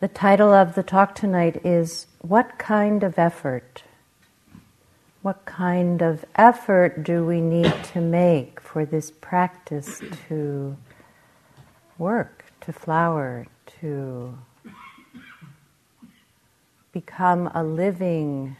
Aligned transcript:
The 0.00 0.08
title 0.08 0.50
of 0.50 0.76
the 0.76 0.82
talk 0.82 1.14
tonight 1.14 1.60
is 1.62 2.06
What 2.22 2.56
Kind 2.56 3.02
of 3.02 3.18
Effort? 3.18 3.82
What 5.20 5.44
kind 5.44 6.00
of 6.00 6.24
effort 6.36 7.04
do 7.04 7.26
we 7.26 7.42
need 7.42 7.74
to 7.92 8.00
make 8.00 8.60
for 8.60 8.86
this 8.86 9.10
practice 9.10 10.00
to 10.26 10.78
work, 11.98 12.46
to 12.62 12.72
flower, 12.72 13.46
to 13.82 14.38
become 16.92 17.50
a 17.54 17.62
living 17.62 18.56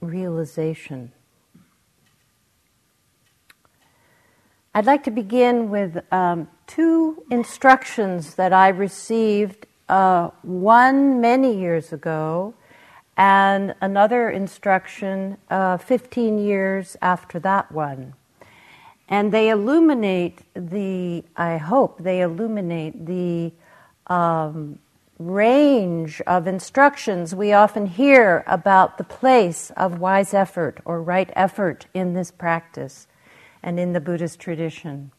realization? 0.00 1.12
I'd 4.78 4.86
like 4.86 5.02
to 5.04 5.10
begin 5.10 5.70
with 5.70 6.00
um, 6.12 6.46
two 6.68 7.24
instructions 7.32 8.36
that 8.36 8.52
I 8.52 8.68
received 8.68 9.66
uh, 9.88 10.30
one 10.42 11.20
many 11.20 11.58
years 11.58 11.92
ago 11.92 12.54
and 13.16 13.74
another 13.80 14.30
instruction 14.30 15.36
uh, 15.50 15.78
15 15.78 16.38
years 16.38 16.96
after 17.02 17.40
that 17.40 17.72
one. 17.72 18.14
And 19.08 19.32
they 19.32 19.48
illuminate 19.48 20.42
the, 20.54 21.24
I 21.36 21.56
hope, 21.56 21.98
they 22.00 22.20
illuminate 22.20 23.04
the 23.04 23.50
um, 24.06 24.78
range 25.18 26.20
of 26.20 26.46
instructions 26.46 27.34
we 27.34 27.52
often 27.52 27.86
hear 27.86 28.44
about 28.46 28.96
the 28.96 29.02
place 29.02 29.72
of 29.76 29.98
wise 29.98 30.32
effort 30.32 30.78
or 30.84 31.02
right 31.02 31.32
effort 31.34 31.86
in 31.94 32.14
this 32.14 32.30
practice 32.30 33.08
and 33.68 33.78
in 33.78 33.92
the 33.92 34.00
Buddhist 34.00 34.40
tradition. 34.40 35.12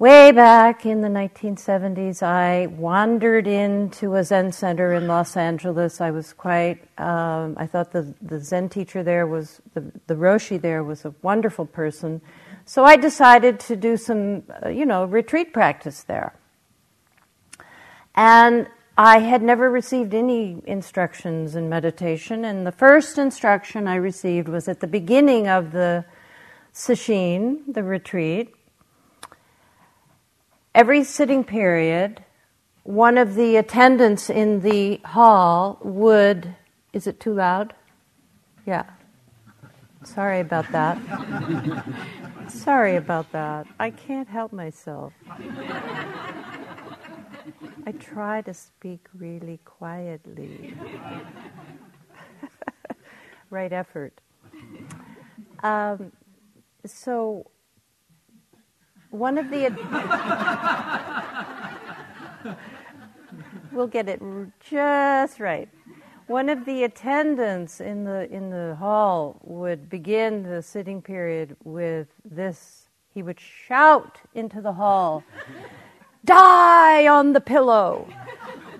Way 0.00 0.32
back 0.32 0.84
in 0.84 1.00
the 1.00 1.08
1970s, 1.08 2.24
I 2.24 2.66
wandered 2.66 3.46
into 3.46 4.16
a 4.16 4.24
Zen 4.24 4.50
center 4.50 4.94
in 4.94 5.06
Los 5.06 5.36
Angeles. 5.36 6.00
I 6.00 6.10
was 6.10 6.32
quite, 6.32 6.82
um, 6.98 7.54
I 7.56 7.68
thought 7.68 7.92
the, 7.92 8.12
the 8.20 8.40
Zen 8.40 8.68
teacher 8.68 9.04
there 9.04 9.28
was, 9.28 9.60
the, 9.74 9.92
the 10.08 10.14
Roshi 10.14 10.60
there 10.60 10.82
was 10.82 11.04
a 11.04 11.14
wonderful 11.22 11.66
person. 11.66 12.20
So 12.64 12.84
I 12.84 12.96
decided 12.96 13.60
to 13.60 13.76
do 13.76 13.96
some, 13.96 14.42
uh, 14.64 14.70
you 14.70 14.86
know, 14.86 15.04
retreat 15.04 15.52
practice 15.52 16.02
there. 16.02 16.34
And 18.16 18.66
I 18.98 19.20
had 19.20 19.40
never 19.40 19.70
received 19.70 20.14
any 20.14 20.62
instructions 20.66 21.54
in 21.54 21.68
meditation, 21.68 22.44
and 22.44 22.66
the 22.66 22.72
first 22.72 23.18
instruction 23.18 23.86
I 23.86 23.94
received 23.94 24.48
was 24.48 24.66
at 24.66 24.80
the 24.80 24.88
beginning 24.88 25.46
of 25.46 25.70
the 25.70 26.04
sesshin, 26.72 27.60
the 27.72 27.82
retreat, 27.82 28.54
every 30.74 31.04
sitting 31.04 31.44
period, 31.44 32.24
one 32.84 33.18
of 33.18 33.34
the 33.34 33.56
attendants 33.56 34.30
in 34.30 34.60
the 34.60 35.00
hall 35.04 35.78
would. 35.82 36.54
Is 36.92 37.06
it 37.06 37.20
too 37.20 37.34
loud? 37.34 37.74
Yeah. 38.66 38.84
Sorry 40.04 40.40
about 40.40 40.70
that. 40.72 40.98
Sorry 42.48 42.96
about 42.96 43.30
that. 43.32 43.66
I 43.78 43.90
can't 43.90 44.28
help 44.28 44.52
myself. 44.52 45.12
I 47.86 47.92
try 47.98 48.40
to 48.42 48.54
speak 48.54 49.06
really 49.16 49.58
quietly. 49.64 50.74
right 53.50 53.72
effort. 53.72 54.20
Um, 55.62 56.12
so 56.86 57.50
one 59.10 59.38
of 59.38 59.50
the 59.50 59.70
we'll 63.72 63.86
get 63.86 64.08
it 64.08 64.20
just 64.60 65.40
right. 65.40 65.68
One 66.26 66.48
of 66.48 66.64
the 66.64 66.84
attendants 66.84 67.80
in 67.80 68.04
the 68.04 68.30
in 68.32 68.50
the 68.50 68.76
hall 68.78 69.40
would 69.42 69.90
begin 69.90 70.44
the 70.44 70.62
sitting 70.62 71.02
period 71.02 71.56
with 71.64 72.08
this. 72.24 72.88
He 73.12 73.22
would 73.22 73.40
shout 73.40 74.20
into 74.34 74.60
the 74.60 74.74
hall, 74.74 75.24
"Die 76.24 77.08
on 77.08 77.32
the 77.32 77.40
pillow! 77.40 78.08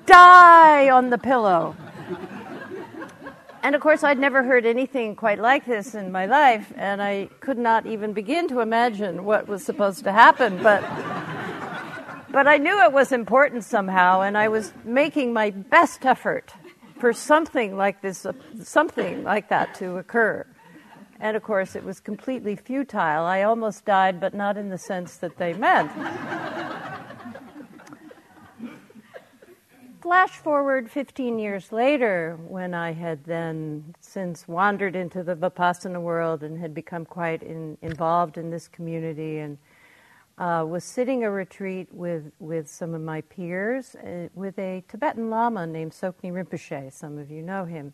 Die 0.06 0.88
on 0.88 1.10
the 1.10 1.18
pillow!" 1.18 1.74
And 3.62 3.74
of 3.74 3.82
course, 3.82 4.02
I'd 4.02 4.18
never 4.18 4.42
heard 4.42 4.64
anything 4.64 5.14
quite 5.14 5.38
like 5.38 5.66
this 5.66 5.94
in 5.94 6.10
my 6.10 6.24
life, 6.24 6.72
and 6.76 7.02
I 7.02 7.28
could 7.40 7.58
not 7.58 7.84
even 7.84 8.14
begin 8.14 8.48
to 8.48 8.60
imagine 8.60 9.24
what 9.24 9.48
was 9.48 9.62
supposed 9.62 10.04
to 10.04 10.12
happen. 10.12 10.62
But, 10.62 10.82
but 12.30 12.46
I 12.46 12.56
knew 12.56 12.82
it 12.82 12.92
was 12.92 13.12
important 13.12 13.64
somehow, 13.64 14.22
and 14.22 14.38
I 14.38 14.48
was 14.48 14.72
making 14.84 15.34
my 15.34 15.50
best 15.50 16.06
effort 16.06 16.54
for 16.98 17.12
something 17.12 17.76
like 17.76 18.00
this, 18.00 18.26
something 18.62 19.24
like 19.24 19.50
that 19.50 19.74
to 19.76 19.98
occur. 19.98 20.46
And 21.20 21.36
of 21.36 21.42
course, 21.42 21.76
it 21.76 21.84
was 21.84 22.00
completely 22.00 22.56
futile. 22.56 23.26
I 23.26 23.42
almost 23.42 23.84
died, 23.84 24.20
but 24.20 24.32
not 24.32 24.56
in 24.56 24.70
the 24.70 24.78
sense 24.78 25.18
that 25.18 25.36
they 25.36 25.52
meant. 25.52 25.90
Flash 30.00 30.30
forward 30.30 30.90
15 30.90 31.38
years 31.38 31.72
later, 31.72 32.38
when 32.48 32.74
I 32.74 32.92
had 32.92 33.24
then 33.24 33.94
since 34.00 34.48
wandered 34.48 34.96
into 34.96 35.22
the 35.22 35.34
Vipassana 35.36 36.00
world 36.00 36.42
and 36.42 36.58
had 36.58 36.74
become 36.74 37.04
quite 37.04 37.42
in, 37.42 37.76
involved 37.82 38.38
in 38.38 38.50
this 38.50 38.66
community 38.66 39.38
and 39.38 39.58
uh, 40.38 40.64
was 40.66 40.84
sitting 40.84 41.24
a 41.24 41.30
retreat 41.30 41.88
with, 41.92 42.32
with 42.38 42.68
some 42.68 42.94
of 42.94 43.02
my 43.02 43.20
peers 43.22 43.94
uh, 43.96 44.28
with 44.34 44.58
a 44.58 44.82
Tibetan 44.88 45.28
Lama 45.28 45.66
named 45.66 45.92
Tsoknyi 45.92 46.32
Rinpoche. 46.32 46.92
Some 46.92 47.18
of 47.18 47.30
you 47.30 47.42
know 47.42 47.66
him 47.66 47.92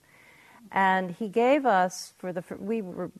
and 0.73 1.11
he 1.13 1.29
gave 1.29 1.65
us 1.65 2.13
for 2.19 2.33
the 2.33 2.43
we 2.59 2.83
were 2.83 3.11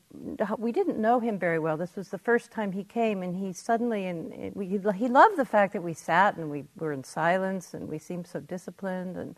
we 0.57 0.71
didn't 0.71 0.99
know 0.99 1.19
him 1.19 1.39
very 1.39 1.59
well. 1.59 1.77
This 1.77 1.95
was 1.95 2.09
the 2.09 2.17
first 2.17 2.51
time 2.51 2.71
he 2.71 2.83
came, 2.83 3.23
and 3.23 3.35
he 3.35 3.53
suddenly 3.53 4.05
and 4.05 4.53
we, 4.55 4.67
he 4.67 5.07
loved 5.07 5.37
the 5.37 5.45
fact 5.45 5.73
that 5.73 5.83
we 5.83 5.93
sat 5.93 6.37
and 6.37 6.49
we 6.49 6.65
were 6.77 6.93
in 6.93 7.03
silence 7.03 7.73
and 7.73 7.87
we 7.87 7.97
seemed 7.97 8.27
so 8.27 8.39
disciplined. 8.39 9.17
And 9.17 9.37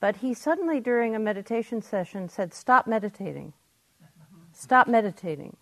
but 0.00 0.16
he 0.16 0.34
suddenly 0.34 0.80
during 0.80 1.14
a 1.14 1.18
meditation 1.18 1.82
session 1.82 2.28
said, 2.28 2.54
"Stop 2.54 2.86
meditating. 2.86 3.52
Stop 4.52 4.88
meditating." 4.88 5.56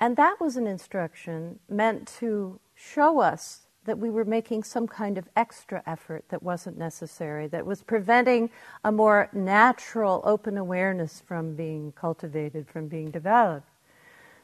And 0.00 0.16
that 0.16 0.40
was 0.40 0.56
an 0.56 0.66
instruction 0.66 1.58
meant 1.68 2.06
to 2.20 2.60
show 2.74 3.20
us 3.20 3.67
that 3.88 3.98
we 3.98 4.10
were 4.10 4.24
making 4.24 4.62
some 4.62 4.86
kind 4.86 5.18
of 5.18 5.28
extra 5.34 5.82
effort 5.86 6.24
that 6.28 6.42
wasn't 6.42 6.78
necessary, 6.78 7.46
that 7.48 7.66
was 7.66 7.82
preventing 7.82 8.50
a 8.84 8.92
more 8.92 9.28
natural 9.32 10.20
open 10.24 10.58
awareness 10.58 11.22
from 11.26 11.54
being 11.54 11.92
cultivated, 11.92 12.68
from 12.68 12.86
being 12.86 13.10
developed. 13.10 13.68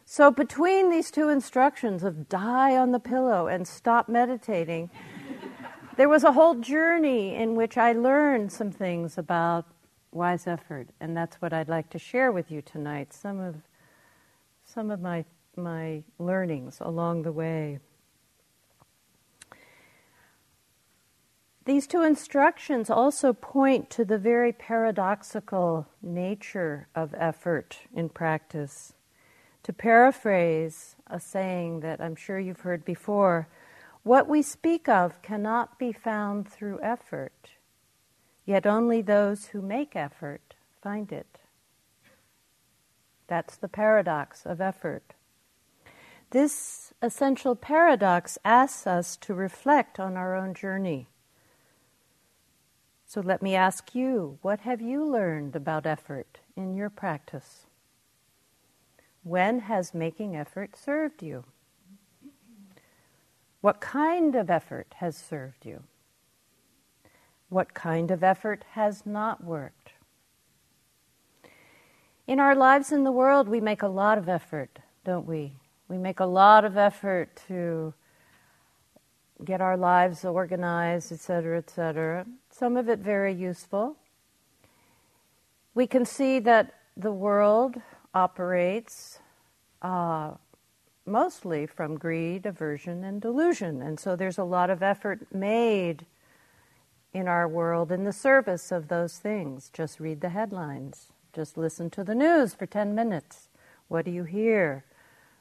So, 0.07 0.31
between 0.31 0.91
these 0.91 1.11
two 1.11 1.29
instructions 1.29 2.03
of 2.03 2.29
die 2.29 2.77
on 2.77 2.93
the 2.93 2.99
pillow 2.99 3.47
and 3.47 3.69
stop 3.69 4.09
meditating, 4.09 4.91
there 5.97 6.09
was 6.09 6.25
a 6.25 6.33
whole 6.33 6.57
journey 6.57 7.35
in 7.35 7.55
which 7.55 7.77
I 7.79 7.93
learned 7.93 8.51
some 8.51 8.71
things 8.71 9.17
about 9.17 9.67
wise 10.11 10.47
effort, 10.47 10.89
and 11.01 11.17
that's 11.17 11.37
what 11.37 11.53
I'd 11.53 11.69
like 11.69 11.91
to 11.91 11.99
share 11.99 12.33
with 12.33 12.51
you 12.51 12.63
tonight. 12.63 13.13
Some 13.13 13.41
of 13.41 13.57
some 14.65 14.91
of 14.91 15.01
my 15.01 15.25
my 15.57 16.03
learnings 16.19 16.79
along 16.81 17.23
the 17.23 17.33
way. 17.33 17.79
These 21.65 21.87
two 21.87 22.03
instructions 22.03 22.91
also 22.91 23.33
point 23.33 23.89
to 23.91 24.05
the 24.05 24.19
very 24.19 24.53
paradoxical 24.53 25.87
nature 26.03 26.89
of 26.95 27.15
effort 27.17 27.79
in 27.95 28.11
practice. 28.11 28.93
To 29.63 29.73
paraphrase 29.73 30.97
a 31.07 31.19
saying 31.19 31.81
that 31.81 32.03
I'm 32.03 32.17
sure 32.17 32.39
you've 32.39 32.61
heard 32.61 32.85
before, 32.85 33.49
what 34.03 34.29
we 34.29 34.43
speak 34.43 34.91
of 34.91 35.23
cannot 35.23 35.79
be 35.79 35.91
found 35.91 36.47
through 36.47 36.83
effort, 36.83 37.53
yet 38.45 38.67
only 38.67 39.01
those 39.01 39.47
who 39.47 39.63
make 39.63 39.97
effort 39.97 40.55
find 40.83 41.11
it. 41.11 41.39
That's 43.27 43.57
the 43.57 43.69
paradox 43.69 44.45
of 44.45 44.61
effort. 44.61 45.15
This 46.29 46.93
essential 47.01 47.57
paradox 47.57 48.37
asks 48.45 48.87
us 48.87 49.17
to 49.19 49.33
reflect 49.33 49.99
on 49.99 50.19
our 50.19 50.37
own 50.37 50.53
journey 50.53 51.09
so 53.15 53.21
let 53.21 53.43
me 53.43 53.55
ask 53.55 53.95
you 53.95 54.39
what 54.43 54.59
have 54.63 54.81
you 54.81 55.07
learned 55.07 55.55
about 55.55 55.87
effort 55.87 56.39
in 56.57 56.75
your 56.75 56.91
practice? 56.91 57.67
When 59.23 59.61
has 59.61 59.95
making 59.95 60.35
effort 60.35 60.75
served 60.75 61.23
you? 61.23 61.45
What 63.61 63.81
kind 63.81 64.35
of 64.35 64.51
effort 64.51 64.95
has 64.97 65.17
served 65.17 65.65
you? 65.65 65.85
What 67.51 67.73
kind 67.73 68.11
of 68.11 68.25
effort 68.25 68.65
has 68.73 69.07
not 69.07 69.45
worked? 69.45 69.93
In 72.27 72.41
our 72.41 72.57
lives 72.57 72.91
in 72.91 73.05
the 73.05 73.13
world, 73.13 73.49
we 73.49 73.61
make 73.61 73.83
a 73.83 73.87
lot 73.87 74.19
of 74.19 74.29
effort, 74.29 74.81
don't 75.05 75.25
we? 75.25 75.53
We 75.87 75.99
make 75.99 76.19
a 76.19 76.27
lot 76.27 76.65
of 76.65 76.77
effort 76.77 77.41
to 77.47 77.95
get 79.43 79.61
our 79.61 79.77
lives 79.77 80.25
organized, 80.25 81.11
etc., 81.13 81.59
etc. 81.59 82.27
Some 82.51 82.77
of 82.77 82.89
it 82.89 83.01
very 83.01 83.33
useful. 83.33 83.97
We 85.75 85.87
can 85.87 86.05
see 86.05 86.39
that 86.41 86.75
the 86.97 87.11
world 87.11 87.77
operates 88.15 89.19
uh, 89.83 90.33
mostly 91.05 91.67
from 91.67 91.99
greed, 91.99 92.47
aversion, 92.47 93.05
and 93.05 93.21
delusion. 93.21 93.83
And 93.83 93.99
so 93.99 94.15
there's 94.17 94.39
a 94.39 94.45
lot 94.45 94.71
of 94.71 94.83
effort 94.83 95.27
made 95.33 96.07
in 97.13 97.29
our 97.29 97.47
world 97.49 97.93
in 97.93 98.05
the 98.05 98.13
service 98.13 98.73
of 98.73 98.89
those 98.89 99.19
things. 99.19 99.71
Just 99.73 100.01
read 100.01 100.21
the 100.21 100.31
headlines, 100.31 101.13
just 101.33 101.57
listen 101.57 101.91
to 101.91 102.05
the 102.05 102.15
news 102.15 102.55
for 102.55 102.67
10 102.67 102.95
minutes. 102.95 103.49
What 103.89 104.05
do 104.05 104.11
you 104.11 104.25
hear? 104.25 104.85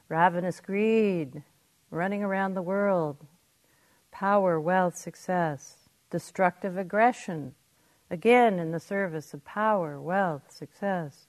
Ravenous 0.08 0.60
greed, 0.60 1.42
running 1.90 2.22
around 2.22 2.54
the 2.54 2.62
world, 2.62 3.16
power, 4.14 4.58
wealth, 4.58 4.96
success, 4.96 5.88
destructive 6.10 6.78
aggression, 6.78 7.54
again 8.10 8.58
in 8.58 8.70
the 8.70 8.80
service 8.80 9.34
of 9.34 9.44
power, 9.44 10.00
wealth, 10.00 10.50
success 10.50 11.26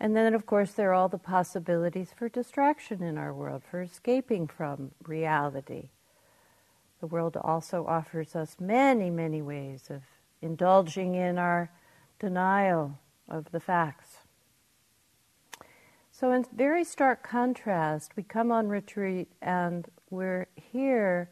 and 0.00 0.14
then, 0.16 0.34
of 0.34 0.46
course, 0.46 0.72
there 0.72 0.90
are 0.90 0.94
all 0.94 1.08
the 1.08 1.18
possibilities 1.18 2.12
for 2.16 2.28
distraction 2.28 3.02
in 3.02 3.18
our 3.18 3.34
world, 3.34 3.62
for 3.68 3.82
escaping 3.82 4.46
from 4.46 4.92
reality. 5.02 5.88
The 7.00 7.08
world 7.08 7.36
also 7.36 7.84
offers 7.86 8.36
us 8.36 8.56
many, 8.60 9.10
many 9.10 9.42
ways 9.42 9.88
of 9.90 10.02
indulging 10.40 11.16
in 11.16 11.36
our 11.36 11.70
denial 12.20 12.98
of 13.28 13.50
the 13.50 13.60
facts. 13.60 14.18
So, 16.12 16.32
in 16.32 16.46
very 16.52 16.84
stark 16.84 17.22
contrast, 17.22 18.12
we 18.16 18.22
come 18.22 18.52
on 18.52 18.68
retreat 18.68 19.28
and 19.42 19.88
we're 20.10 20.46
here 20.54 21.30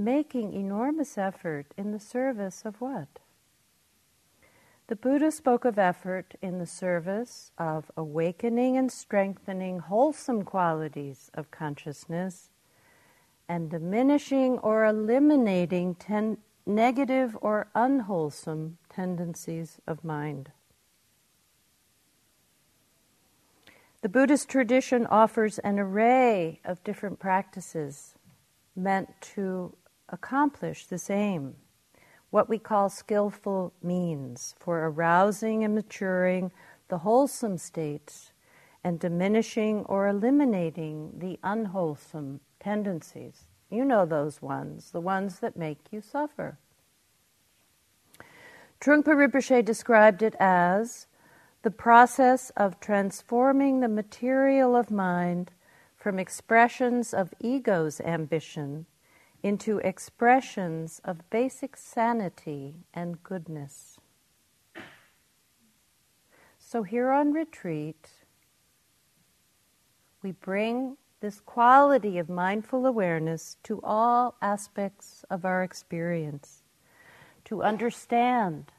making 0.00 0.54
enormous 0.54 1.16
effort 1.18 1.66
in 1.76 1.92
the 1.92 2.00
service 2.00 2.62
of 2.64 2.80
what? 2.80 3.20
The 4.88 4.96
Buddha 4.96 5.30
spoke 5.30 5.64
of 5.64 5.78
effort 5.78 6.34
in 6.42 6.58
the 6.58 6.66
service 6.66 7.52
of 7.56 7.92
awakening 7.96 8.76
and 8.76 8.90
strengthening 8.90 9.78
wholesome 9.78 10.42
qualities 10.42 11.30
of 11.34 11.52
consciousness 11.52 12.50
and 13.48 13.70
diminishing 13.70 14.58
or 14.58 14.84
eliminating 14.84 15.94
ten- 15.94 16.38
negative 16.66 17.36
or 17.40 17.68
unwholesome 17.74 18.78
tendencies 18.88 19.78
of 19.86 20.02
mind. 20.02 20.50
The 24.02 24.08
Buddhist 24.08 24.48
tradition 24.48 25.06
offers 25.06 25.58
an 25.58 25.78
array 25.78 26.60
of 26.64 26.82
different 26.82 27.18
practices 27.18 28.14
meant 28.74 29.08
to 29.20 29.74
accomplish 30.10 30.86
this 30.86 31.08
aim 31.10 31.56
what 32.30 32.48
we 32.48 32.58
call 32.58 32.88
skillful 32.88 33.72
means 33.82 34.54
for 34.58 34.86
arousing 34.86 35.64
and 35.64 35.74
maturing 35.74 36.52
the 36.88 36.98
wholesome 36.98 37.58
states 37.58 38.32
and 38.82 38.98
diminishing 38.98 39.84
or 39.86 40.08
eliminating 40.08 41.12
the 41.18 41.38
unwholesome 41.42 42.40
tendencies. 42.60 43.46
You 43.68 43.84
know 43.84 44.06
those 44.06 44.40
ones, 44.40 44.90
the 44.90 45.00
ones 45.00 45.40
that 45.40 45.56
make 45.56 45.78
you 45.90 46.00
suffer. 46.00 46.58
Trungpa 48.80 49.08
Rinpoche 49.08 49.64
described 49.64 50.22
it 50.22 50.34
as 50.40 51.06
the 51.62 51.70
process 51.70 52.50
of 52.56 52.80
transforming 52.80 53.80
the 53.80 53.88
material 53.88 54.74
of 54.74 54.90
mind 54.90 55.50
from 55.96 56.18
expressions 56.18 57.12
of 57.12 57.34
ego's 57.40 58.00
ambition 58.00 58.86
into 59.42 59.78
expressions 59.78 61.00
of 61.04 61.28
basic 61.30 61.76
sanity 61.76 62.74
and 62.92 63.22
goodness. 63.22 63.98
So, 66.58 66.82
here 66.82 67.10
on 67.10 67.32
retreat, 67.32 68.08
we 70.22 70.32
bring 70.32 70.96
this 71.20 71.40
quality 71.40 72.18
of 72.18 72.28
mindful 72.28 72.86
awareness 72.86 73.56
to 73.64 73.80
all 73.82 74.36
aspects 74.40 75.24
of 75.30 75.44
our 75.44 75.62
experience, 75.62 76.62
to 77.44 77.62
understand 77.62 78.72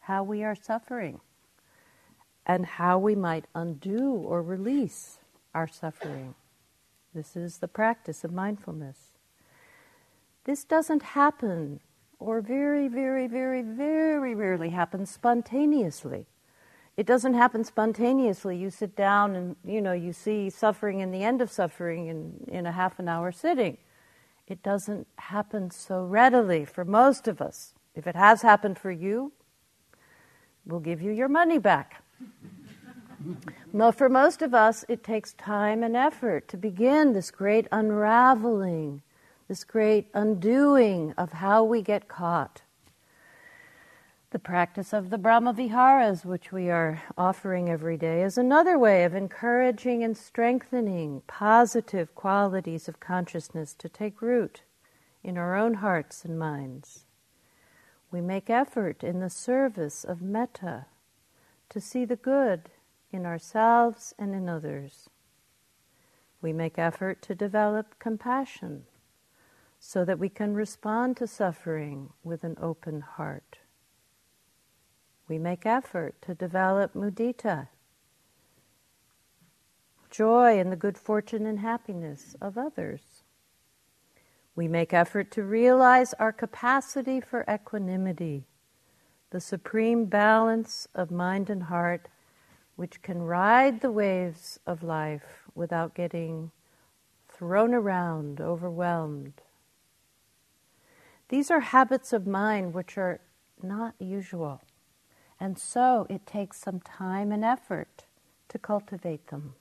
how 0.00 0.22
we 0.22 0.44
are 0.44 0.54
suffering 0.54 1.20
and 2.46 2.64
how 2.64 2.98
we 2.98 3.14
might 3.14 3.46
undo 3.54 4.12
or 4.12 4.40
release 4.40 5.18
our 5.54 5.66
suffering. 5.66 6.34
This 7.12 7.34
is 7.34 7.58
the 7.58 7.68
practice 7.68 8.22
of 8.22 8.32
mindfulness. 8.32 9.15
This 10.46 10.62
doesn't 10.62 11.02
happen, 11.02 11.80
or 12.20 12.40
very, 12.40 12.86
very, 12.86 13.26
very, 13.26 13.62
very 13.62 14.32
rarely 14.32 14.70
happens 14.70 15.10
spontaneously. 15.10 16.26
It 16.96 17.04
doesn't 17.04 17.34
happen 17.34 17.64
spontaneously. 17.64 18.56
You 18.56 18.70
sit 18.70 18.94
down 18.94 19.34
and 19.34 19.56
you 19.64 19.82
know 19.82 19.92
you 19.92 20.12
see 20.12 20.48
suffering 20.48 21.02
and 21.02 21.12
the 21.12 21.24
end 21.24 21.42
of 21.42 21.50
suffering 21.50 22.06
in, 22.06 22.44
in 22.46 22.64
a 22.64 22.70
half 22.70 23.00
an 23.00 23.08
hour 23.08 23.32
sitting. 23.32 23.76
It 24.46 24.62
doesn't 24.62 25.08
happen 25.16 25.72
so 25.72 26.04
readily 26.04 26.64
for 26.64 26.84
most 26.84 27.26
of 27.26 27.40
us. 27.40 27.74
If 27.96 28.06
it 28.06 28.14
has 28.14 28.42
happened 28.42 28.78
for 28.78 28.92
you, 28.92 29.32
we'll 30.64 30.78
give 30.78 31.02
you 31.02 31.10
your 31.10 31.28
money 31.28 31.58
back. 31.58 32.04
For 33.96 34.08
most 34.08 34.42
of 34.42 34.54
us, 34.54 34.84
it 34.88 35.02
takes 35.02 35.32
time 35.32 35.82
and 35.82 35.96
effort 35.96 36.48
to 36.48 36.56
begin 36.56 37.12
this 37.12 37.30
great 37.30 37.66
unraveling 37.72 39.02
this 39.48 39.64
great 39.64 40.08
undoing 40.12 41.14
of 41.16 41.32
how 41.32 41.62
we 41.62 41.80
get 41.80 42.08
caught. 42.08 42.62
The 44.30 44.38
practice 44.40 44.92
of 44.92 45.10
the 45.10 45.18
Brahma 45.18 45.52
Viharas, 45.52 46.24
which 46.24 46.50
we 46.50 46.68
are 46.68 47.00
offering 47.16 47.70
every 47.70 47.96
day, 47.96 48.22
is 48.22 48.36
another 48.36 48.76
way 48.76 49.04
of 49.04 49.14
encouraging 49.14 50.02
and 50.02 50.16
strengthening 50.16 51.22
positive 51.28 52.14
qualities 52.14 52.88
of 52.88 52.98
consciousness 52.98 53.72
to 53.74 53.88
take 53.88 54.20
root 54.20 54.62
in 55.22 55.38
our 55.38 55.54
own 55.56 55.74
hearts 55.74 56.24
and 56.24 56.38
minds. 56.38 57.04
We 58.10 58.20
make 58.20 58.50
effort 58.50 59.04
in 59.04 59.20
the 59.20 59.30
service 59.30 60.02
of 60.02 60.20
metta 60.20 60.86
to 61.68 61.80
see 61.80 62.04
the 62.04 62.16
good 62.16 62.70
in 63.12 63.24
ourselves 63.24 64.12
and 64.18 64.34
in 64.34 64.48
others. 64.48 65.08
We 66.42 66.52
make 66.52 66.78
effort 66.78 67.22
to 67.22 67.34
develop 67.34 67.98
compassion 67.98 68.84
so 69.78 70.04
that 70.04 70.18
we 70.18 70.28
can 70.28 70.54
respond 70.54 71.16
to 71.16 71.26
suffering 71.26 72.10
with 72.24 72.44
an 72.44 72.56
open 72.60 73.00
heart. 73.00 73.58
We 75.28 75.38
make 75.38 75.66
effort 75.66 76.20
to 76.22 76.34
develop 76.34 76.94
mudita, 76.94 77.68
joy 80.10 80.58
in 80.58 80.70
the 80.70 80.76
good 80.76 80.96
fortune 80.96 81.46
and 81.46 81.60
happiness 81.60 82.36
of 82.40 82.56
others. 82.56 83.22
We 84.54 84.68
make 84.68 84.94
effort 84.94 85.30
to 85.32 85.42
realize 85.42 86.14
our 86.14 86.32
capacity 86.32 87.20
for 87.20 87.44
equanimity, 87.50 88.46
the 89.30 89.40
supreme 89.40 90.06
balance 90.06 90.88
of 90.94 91.10
mind 91.10 91.50
and 91.50 91.64
heart, 91.64 92.08
which 92.76 93.02
can 93.02 93.22
ride 93.22 93.80
the 93.80 93.90
waves 93.90 94.58
of 94.66 94.82
life 94.82 95.44
without 95.54 95.94
getting 95.94 96.50
thrown 97.28 97.74
around, 97.74 98.40
overwhelmed, 98.40 99.42
these 101.28 101.50
are 101.50 101.60
habits 101.60 102.12
of 102.12 102.26
mind 102.26 102.74
which 102.74 102.96
are 102.96 103.20
not 103.62 103.94
usual. 103.98 104.62
And 105.40 105.58
so 105.58 106.06
it 106.08 106.26
takes 106.26 106.58
some 106.58 106.80
time 106.80 107.32
and 107.32 107.44
effort 107.44 108.04
to 108.48 108.58
cultivate 108.58 109.28
them. 109.28 109.54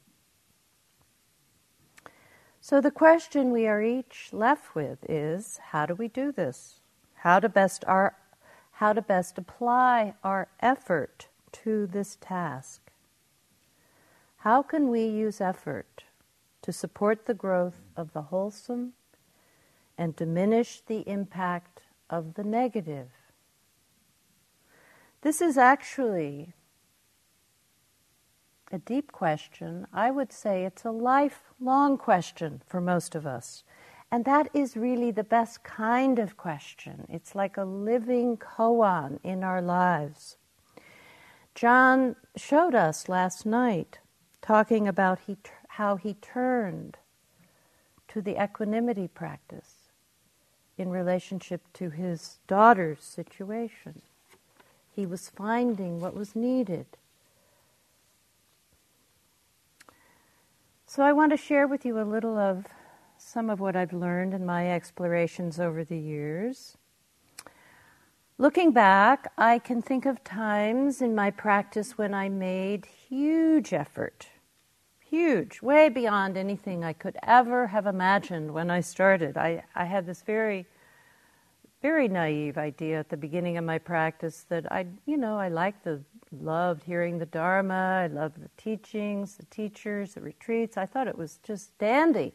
So 2.62 2.82
the 2.82 2.92
question 2.92 3.52
we 3.52 3.68
are 3.68 3.82
each 3.82 4.30
left 4.32 4.74
with 4.74 5.00
is 5.08 5.60
how 5.72 5.86
do 5.86 5.94
we 5.94 6.08
do 6.08 6.32
this? 6.32 6.80
How 7.16 7.40
to 7.40 7.50
best 7.50 7.86
our 7.86 8.16
how 8.80 8.92
to 8.92 9.02
best 9.02 9.38
apply 9.38 10.16
our 10.24 10.50
effort 10.60 11.28
to 11.52 11.88
this 11.88 12.18
task? 12.20 12.92
How 14.38 14.62
can 14.62 14.90
we 14.90 15.06
use 15.06 15.40
effort 15.40 16.04
to 16.62 16.74
support 16.74 17.26
the 17.26 17.34
growth 17.34 17.82
of 17.96 18.12
the 18.12 18.24
wholesome 18.24 18.94
and 19.98 20.16
diminish 20.16 20.82
the 20.82 21.08
impact 21.08 21.82
of 22.10 22.36
the 22.36 22.44
negative. 22.44 23.10
This 25.22 25.42
is 25.42 25.58
actually 25.58 26.54
a 28.72 28.78
deep 28.78 29.12
question. 29.12 29.88
I 29.94 30.12
would 30.12 30.32
say 30.32 30.66
it's 30.66 30.86
a 30.86 30.92
lifelong 30.92 31.98
question 31.98 32.62
for 32.68 32.82
most 32.82 33.16
of 33.16 33.26
us. 33.26 33.64
And 34.12 34.24
that 34.26 34.50
is 34.54 34.78
really 34.78 35.12
the 35.12 35.24
best 35.24 35.64
kind 35.64 36.20
of 36.20 36.38
question. 36.38 37.08
It's 37.10 37.34
like 37.36 37.58
a 37.58 37.66
living 37.66 38.38
koan 38.38 39.20
in 39.24 39.44
our 39.44 39.62
lives. 39.62 40.38
John 41.56 42.16
showed 42.36 42.76
us 42.76 43.10
last 43.10 43.46
night, 43.46 44.00
talking 44.42 44.88
about 44.88 45.20
he, 45.26 45.38
how 45.70 45.96
he 45.96 46.14
turned 46.16 46.98
to 48.10 48.22
the 48.22 48.42
equanimity 48.42 49.08
practice 49.08 49.85
in 50.78 50.90
relationship 50.90 51.62
to 51.74 51.90
his 51.90 52.40
daughter's 52.48 53.02
situation. 53.02 54.02
He 54.92 55.06
was 55.06 55.30
finding 55.30 56.00
what 56.00 56.14
was 56.14 56.36
needed. 56.36 56.86
So, 60.86 61.04
I 61.04 61.12
want 61.12 61.32
to 61.32 61.38
share 61.38 61.68
with 61.68 61.86
you 61.86 62.00
a 62.00 62.04
little 62.04 62.38
of 62.38 62.66
some 63.18 63.50
of 63.50 63.60
what 63.60 63.76
I've 63.76 63.92
learned 63.92 64.34
in 64.34 64.46
my 64.46 64.72
explorations 64.72 65.60
over 65.60 65.84
the 65.84 65.98
years. 65.98 66.78
Looking 68.38 68.72
back, 68.72 69.32
I 69.38 69.60
can 69.60 69.82
think 69.82 70.06
of 70.06 70.24
times 70.24 71.02
in 71.02 71.16
my 71.16 71.32
practice 71.32 71.98
when 71.98 72.14
I 72.14 72.28
made 72.30 72.86
huge 72.86 73.74
effort, 73.74 74.28
huge, 75.16 75.62
way 75.62 75.88
beyond 75.88 76.36
anything 76.36 76.84
I 76.84 76.92
could 76.92 77.16
ever 77.24 77.68
have 77.68 77.86
imagined 77.86 78.54
when 78.54 78.70
I 78.70 78.82
started. 78.82 79.38
I, 79.38 79.64
I 79.74 79.86
had 79.86 80.06
this 80.06 80.22
very, 80.22 80.66
very 81.82 82.10
naive 82.10 82.58
idea 82.58 83.00
at 83.00 83.08
the 83.08 83.16
beginning 83.16 83.56
of 83.56 83.64
my 83.64 83.78
practice 83.78 84.46
that 84.50 84.70
I, 84.70 84.88
you 85.06 85.16
know, 85.16 85.40
I 85.40 85.48
liked 85.48 85.86
the, 85.86 86.02
loved 86.42 86.84
hearing 86.84 87.18
the 87.18 87.28
Dharma, 87.28 88.02
I 88.04 88.08
loved 88.08 88.44
the 88.44 88.50
teachings, 88.58 89.38
the 89.38 89.46
teachers, 89.46 90.16
the 90.16 90.22
retreats. 90.22 90.76
I 90.76 90.86
thought 90.86 91.08
it 91.08 91.18
was 91.18 91.40
just 91.44 91.78
dandy. 91.78 92.34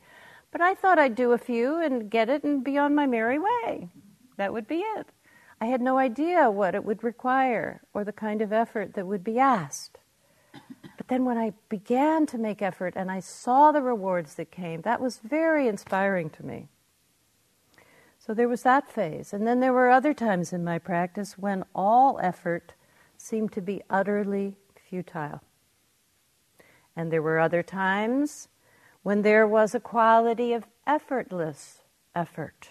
But 0.50 0.62
I 0.62 0.74
thought 0.74 0.98
I'd 0.98 1.14
do 1.14 1.32
a 1.32 1.38
few 1.38 1.82
and 1.82 2.10
get 2.10 2.30
it 2.30 2.44
and 2.44 2.64
be 2.64 2.78
on 2.78 2.94
my 2.94 3.04
merry 3.04 3.38
way. 3.38 3.90
That 4.38 4.54
would 4.54 4.66
be 4.66 4.78
it. 4.96 5.06
I 5.60 5.66
had 5.66 5.82
no 5.82 5.98
idea 5.98 6.50
what 6.50 6.74
it 6.74 6.86
would 6.86 7.04
require 7.04 7.82
or 7.92 8.04
the 8.04 8.12
kind 8.12 8.40
of 8.40 8.54
effort 8.54 8.94
that 8.94 9.06
would 9.06 9.22
be 9.22 9.38
asked. 9.38 9.99
Then 11.10 11.24
when 11.24 11.38
I 11.38 11.54
began 11.68 12.24
to 12.26 12.38
make 12.38 12.62
effort 12.62 12.94
and 12.94 13.10
I 13.10 13.18
saw 13.18 13.72
the 13.72 13.82
rewards 13.82 14.36
that 14.36 14.52
came, 14.52 14.82
that 14.82 15.00
was 15.00 15.18
very 15.18 15.66
inspiring 15.66 16.30
to 16.30 16.46
me. 16.46 16.68
So 18.20 18.32
there 18.32 18.48
was 18.48 18.62
that 18.62 18.88
phase. 18.88 19.32
And 19.32 19.44
then 19.44 19.58
there 19.58 19.72
were 19.72 19.90
other 19.90 20.14
times 20.14 20.52
in 20.52 20.62
my 20.62 20.78
practice 20.78 21.36
when 21.36 21.64
all 21.74 22.20
effort 22.22 22.74
seemed 23.16 23.50
to 23.54 23.60
be 23.60 23.82
utterly 23.90 24.54
futile. 24.88 25.40
And 26.94 27.10
there 27.10 27.22
were 27.22 27.40
other 27.40 27.64
times 27.64 28.46
when 29.02 29.22
there 29.22 29.48
was 29.48 29.74
a 29.74 29.80
quality 29.80 30.52
of 30.52 30.68
effortless 30.86 31.82
effort, 32.14 32.68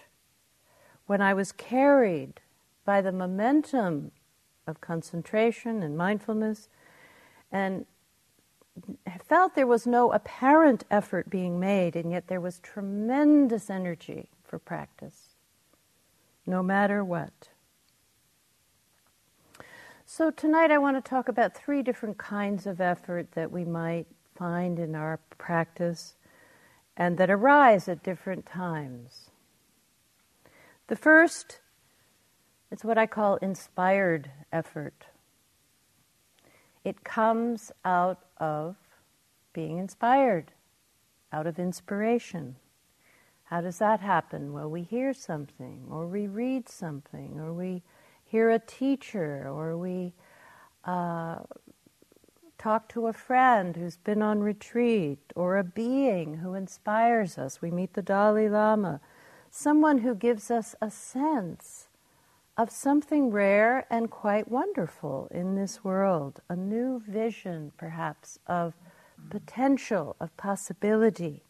when 1.04 1.20
I 1.20 1.34
was 1.34 1.52
carried 1.52 2.40
by 2.86 3.02
the 3.02 3.12
momentum 3.12 4.12
of 4.66 4.80
concentration 4.80 5.82
and 5.82 5.94
mindfulness, 5.94 6.70
and 7.52 7.84
felt 9.30 9.54
there 9.54 9.64
was 9.64 9.86
no 9.86 10.10
apparent 10.10 10.82
effort 10.90 11.30
being 11.30 11.60
made, 11.60 11.94
and 11.94 12.10
yet 12.10 12.26
there 12.26 12.40
was 12.40 12.58
tremendous 12.58 13.70
energy 13.70 14.28
for 14.42 14.58
practice, 14.58 15.36
no 16.44 16.64
matter 16.64 17.04
what. 17.04 17.48
So, 20.04 20.32
tonight 20.32 20.72
I 20.72 20.78
want 20.78 20.96
to 20.96 21.08
talk 21.08 21.28
about 21.28 21.54
three 21.54 21.80
different 21.80 22.18
kinds 22.18 22.66
of 22.66 22.80
effort 22.80 23.30
that 23.32 23.52
we 23.52 23.64
might 23.64 24.08
find 24.34 24.80
in 24.80 24.96
our 24.96 25.20
practice 25.38 26.16
and 26.96 27.16
that 27.18 27.30
arise 27.30 27.86
at 27.88 28.02
different 28.02 28.46
times. 28.46 29.30
The 30.88 30.96
first 30.96 31.60
is 32.72 32.82
what 32.82 32.98
I 32.98 33.06
call 33.06 33.36
inspired 33.36 34.32
effort. 34.52 35.06
It 36.84 37.04
comes 37.04 37.70
out 37.84 38.20
of 38.38 38.76
being 39.52 39.78
inspired, 39.78 40.52
out 41.32 41.46
of 41.46 41.58
inspiration. 41.58 42.56
How 43.44 43.60
does 43.60 43.78
that 43.78 44.00
happen? 44.00 44.52
Well, 44.52 44.70
we 44.70 44.82
hear 44.82 45.12
something, 45.12 45.86
or 45.90 46.06
we 46.06 46.26
read 46.26 46.68
something, 46.68 47.38
or 47.38 47.52
we 47.52 47.82
hear 48.24 48.50
a 48.50 48.60
teacher, 48.60 49.48
or 49.48 49.76
we 49.76 50.14
uh, 50.84 51.40
talk 52.56 52.88
to 52.90 53.08
a 53.08 53.12
friend 53.12 53.76
who's 53.76 53.96
been 53.96 54.22
on 54.22 54.40
retreat, 54.40 55.18
or 55.34 55.58
a 55.58 55.64
being 55.64 56.38
who 56.38 56.54
inspires 56.54 57.36
us. 57.36 57.60
We 57.60 57.70
meet 57.70 57.94
the 57.94 58.02
Dalai 58.02 58.48
Lama, 58.48 59.00
someone 59.50 59.98
who 59.98 60.14
gives 60.14 60.50
us 60.50 60.74
a 60.80 60.90
sense 60.90 61.88
of 62.60 62.70
something 62.70 63.30
rare 63.30 63.86
and 63.88 64.10
quite 64.10 64.46
wonderful 64.46 65.26
in 65.30 65.54
this 65.54 65.82
world, 65.82 66.42
a 66.50 66.54
new 66.54 67.02
vision, 67.08 67.72
perhaps, 67.78 68.38
of 68.46 68.74
potential, 69.30 70.14
of 70.20 70.36
possibility. 70.36 71.42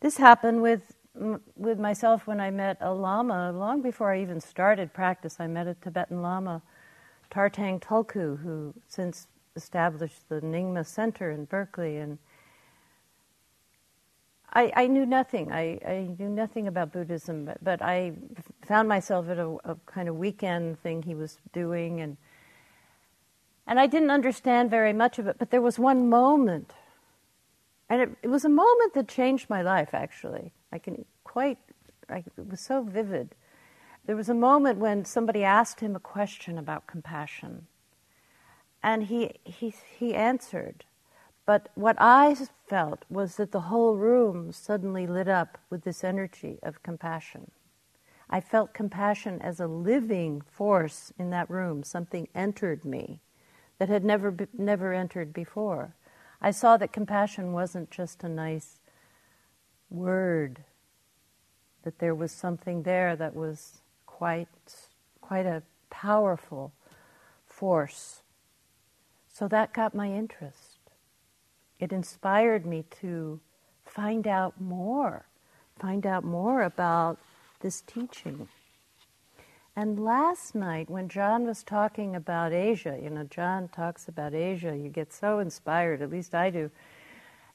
This 0.00 0.16
happened 0.16 0.62
with, 0.62 0.96
with 1.54 1.78
myself 1.78 2.26
when 2.26 2.40
I 2.40 2.50
met 2.50 2.78
a 2.80 2.92
Lama 2.92 3.52
long 3.52 3.80
before 3.80 4.12
I 4.12 4.20
even 4.20 4.40
started 4.40 4.92
practice. 4.92 5.36
I 5.38 5.46
met 5.46 5.68
a 5.68 5.74
Tibetan 5.74 6.22
Lama, 6.22 6.60
Tarthang 7.30 7.80
Tulku, 7.80 8.42
who 8.42 8.74
since 8.88 9.28
established 9.54 10.28
the 10.28 10.40
Nyingma 10.40 10.86
Center 10.86 11.30
in 11.30 11.44
Berkeley. 11.44 11.98
And 11.98 12.18
I, 14.52 14.72
I 14.74 14.86
knew 14.88 15.06
nothing. 15.06 15.52
I, 15.52 15.78
I, 15.86 16.08
knew 16.18 16.28
nothing 16.28 16.66
about 16.66 16.92
Buddhism, 16.92 17.44
but, 17.44 17.62
but 17.62 17.80
I 17.80 18.14
found 18.68 18.88
myself 18.88 19.28
at 19.28 19.38
a, 19.38 19.48
a, 19.64 19.76
kind 19.86 20.08
of 20.08 20.16
weekend 20.16 20.80
thing 20.82 21.02
he 21.02 21.14
was 21.14 21.38
doing, 21.52 22.00
and 22.00 22.16
and 23.66 23.80
I 23.80 23.86
didn't 23.86 24.10
understand 24.10 24.70
very 24.70 24.92
much 24.92 25.18
of 25.18 25.26
it. 25.26 25.36
But 25.38 25.50
there 25.50 25.60
was 25.60 25.78
one 25.78 26.08
moment, 26.08 26.72
and 27.88 28.02
it, 28.02 28.10
it 28.22 28.28
was 28.28 28.44
a 28.44 28.48
moment 28.48 28.94
that 28.94 29.08
changed 29.08 29.50
my 29.50 29.62
life. 29.62 29.94
Actually, 29.94 30.52
I 30.72 30.78
can 30.78 31.04
quite. 31.24 31.58
I, 32.08 32.18
it 32.18 32.48
was 32.48 32.60
so 32.60 32.82
vivid. 32.82 33.34
There 34.06 34.16
was 34.16 34.28
a 34.28 34.34
moment 34.34 34.78
when 34.78 35.04
somebody 35.04 35.42
asked 35.42 35.80
him 35.80 35.96
a 35.96 36.00
question 36.00 36.58
about 36.58 36.86
compassion, 36.86 37.66
and 38.82 39.04
he 39.04 39.32
he 39.44 39.74
he 39.98 40.14
answered 40.14 40.84
but 41.48 41.70
what 41.74 41.96
I 41.98 42.36
felt 42.66 43.06
was 43.08 43.36
that 43.36 43.52
the 43.52 43.72
whole 43.72 43.96
room 43.96 44.52
suddenly 44.52 45.06
lit 45.06 45.28
up 45.28 45.56
with 45.70 45.82
this 45.82 46.04
energy 46.04 46.58
of 46.62 46.82
compassion. 46.82 47.50
I 48.30 48.40
felt 48.40 48.74
compassion 48.74 49.40
as 49.40 49.60
a 49.60 49.66
living 49.66 50.42
force 50.42 51.12
in 51.18 51.30
that 51.30 51.48
room. 51.48 51.82
Something 51.82 52.28
entered 52.34 52.84
me 52.84 53.20
that 53.78 53.88
had 53.88 54.04
never, 54.04 54.30
be, 54.30 54.46
never 54.56 54.92
entered 54.92 55.32
before. 55.32 55.94
I 56.40 56.50
saw 56.50 56.76
that 56.76 56.92
compassion 56.92 57.52
wasn't 57.52 57.90
just 57.90 58.22
a 58.22 58.28
nice 58.28 58.78
word, 59.90 60.64
that 61.82 61.98
there 61.98 62.14
was 62.14 62.32
something 62.32 62.82
there 62.82 63.16
that 63.16 63.34
was 63.34 63.80
quite, 64.06 64.48
quite 65.20 65.46
a 65.46 65.62
powerful 65.90 66.72
force. 67.46 68.22
So 69.32 69.48
that 69.48 69.72
got 69.72 69.94
my 69.94 70.12
interest 70.12 70.78
it 71.78 71.92
inspired 71.92 72.66
me 72.66 72.84
to 73.00 73.40
find 73.84 74.26
out 74.26 74.60
more, 74.60 75.26
find 75.78 76.06
out 76.06 76.24
more 76.24 76.62
about 76.62 77.18
this 77.60 77.80
teaching. 77.82 78.48
And 79.76 80.04
last 80.04 80.54
night, 80.54 80.90
when 80.90 81.08
John 81.08 81.44
was 81.46 81.62
talking 81.62 82.16
about 82.16 82.52
Asia, 82.52 82.98
you 83.00 83.10
know, 83.10 83.24
John 83.24 83.68
talks 83.68 84.08
about 84.08 84.34
Asia, 84.34 84.76
you 84.76 84.88
get 84.88 85.12
so 85.12 85.38
inspired, 85.38 86.02
at 86.02 86.10
least 86.10 86.34
I 86.34 86.50
do. 86.50 86.70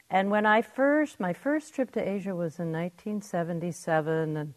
And 0.09 0.31
when 0.31 0.45
I 0.45 0.61
first, 0.61 1.19
my 1.19 1.33
first 1.33 1.73
trip 1.73 1.91
to 1.91 1.99
Asia 1.99 2.35
was 2.35 2.59
in 2.59 2.71
1977, 2.71 4.37
and 4.37 4.53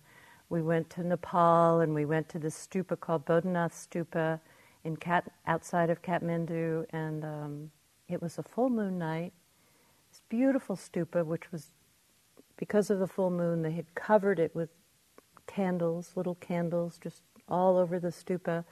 we 0.49 0.63
went 0.63 0.91
to 0.91 1.03
Nepal 1.03 1.81
and 1.81 1.95
we 1.95 2.05
went 2.05 2.29
to 2.31 2.39
this 2.39 2.55
stupa 2.55 3.01
called 3.01 3.25
Bodhanath 3.25 3.73
Stupa 3.73 4.39
in 4.85 4.97
Kat, 4.97 5.25
outside 5.47 5.91
of 5.91 6.03
Kathmandu, 6.03 6.87
and 6.91 7.25
um, 7.25 7.71
it 8.09 8.23
was 8.23 8.39
a 8.39 8.43
full 8.43 8.71
moon 8.71 8.99
night 8.99 9.33
This 10.11 10.23
beautiful 10.29 10.77
stupa, 10.77 11.25
which 11.25 11.51
was 11.51 11.73
because 12.57 12.91
of 12.91 13.01
the 13.01 13.09
full 13.09 13.31
moon, 13.31 13.63
they 13.63 13.73
had 13.73 13.95
covered 13.95 14.39
it 14.39 14.55
with 14.55 14.69
candles, 15.47 16.13
little 16.17 16.35
candles, 16.37 16.99
just 17.03 17.23
all 17.49 17.77
over 17.77 17.99
the 17.99 18.09
stupa. 18.09 18.65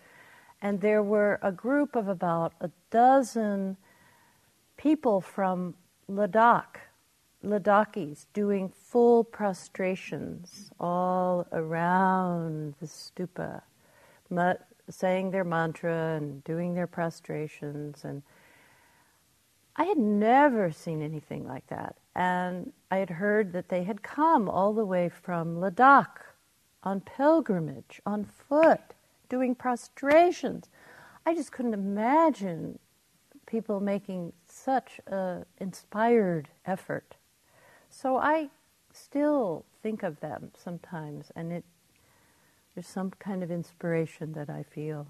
And 0.63 0.81
there 0.81 1.03
were 1.03 1.39
a 1.43 1.53
group 1.53 1.95
of 1.97 2.09
about 2.09 2.55
a 2.61 2.71
dozen 2.91 3.77
people 4.77 5.21
from 5.21 5.75
Ladakh, 6.11 6.81
Ladakhis, 7.45 8.27
doing 8.33 8.69
full 8.69 9.25
prostrations 9.25 10.71
all 10.81 11.47
around 11.53 12.75
the 12.81 12.87
stupa, 12.87 13.63
saying 14.89 15.31
their 15.31 15.45
mantra 15.45 16.17
and 16.17 16.43
doing 16.45 16.75
their 16.75 16.87
prostrations 16.87 18.05
and 18.05 18.23
I 19.77 19.85
had 19.85 19.99
never 19.99 20.71
seen 20.71 21.03
anything 21.03 21.47
like 21.47 21.67
that. 21.67 21.97
And 22.15 22.73
I 22.91 22.99
had 22.99 23.11
heard 23.11 23.53
that 23.55 23.69
they 23.69 23.83
had 23.83 24.03
come 24.03 24.49
all 24.49 24.73
the 24.73 24.85
way 24.85 25.09
from 25.09 25.57
Ladakh 25.57 26.21
on 26.85 27.01
pilgrimage, 27.01 28.01
on 28.07 28.25
foot, 28.25 28.81
doing 29.29 29.55
prostrations. 29.55 30.69
I 31.27 31.35
just 31.35 31.51
couldn't 31.51 31.75
imagine 31.75 32.79
people 33.47 33.81
making 33.81 34.33
such 34.47 35.01
an 35.07 35.45
inspired 35.59 36.49
effort. 36.67 37.17
So 37.91 38.17
I 38.17 38.51
still 38.93 39.65
think 39.83 40.03
of 40.03 40.21
them 40.21 40.51
sometimes, 40.57 41.33
and 41.35 41.53
it 41.53 41.65
there's 42.75 42.89
some 42.89 43.13
kind 43.13 43.43
of 43.43 43.51
inspiration 43.51 44.33
that 44.33 44.51
I 44.51 44.65
feel. 44.65 45.07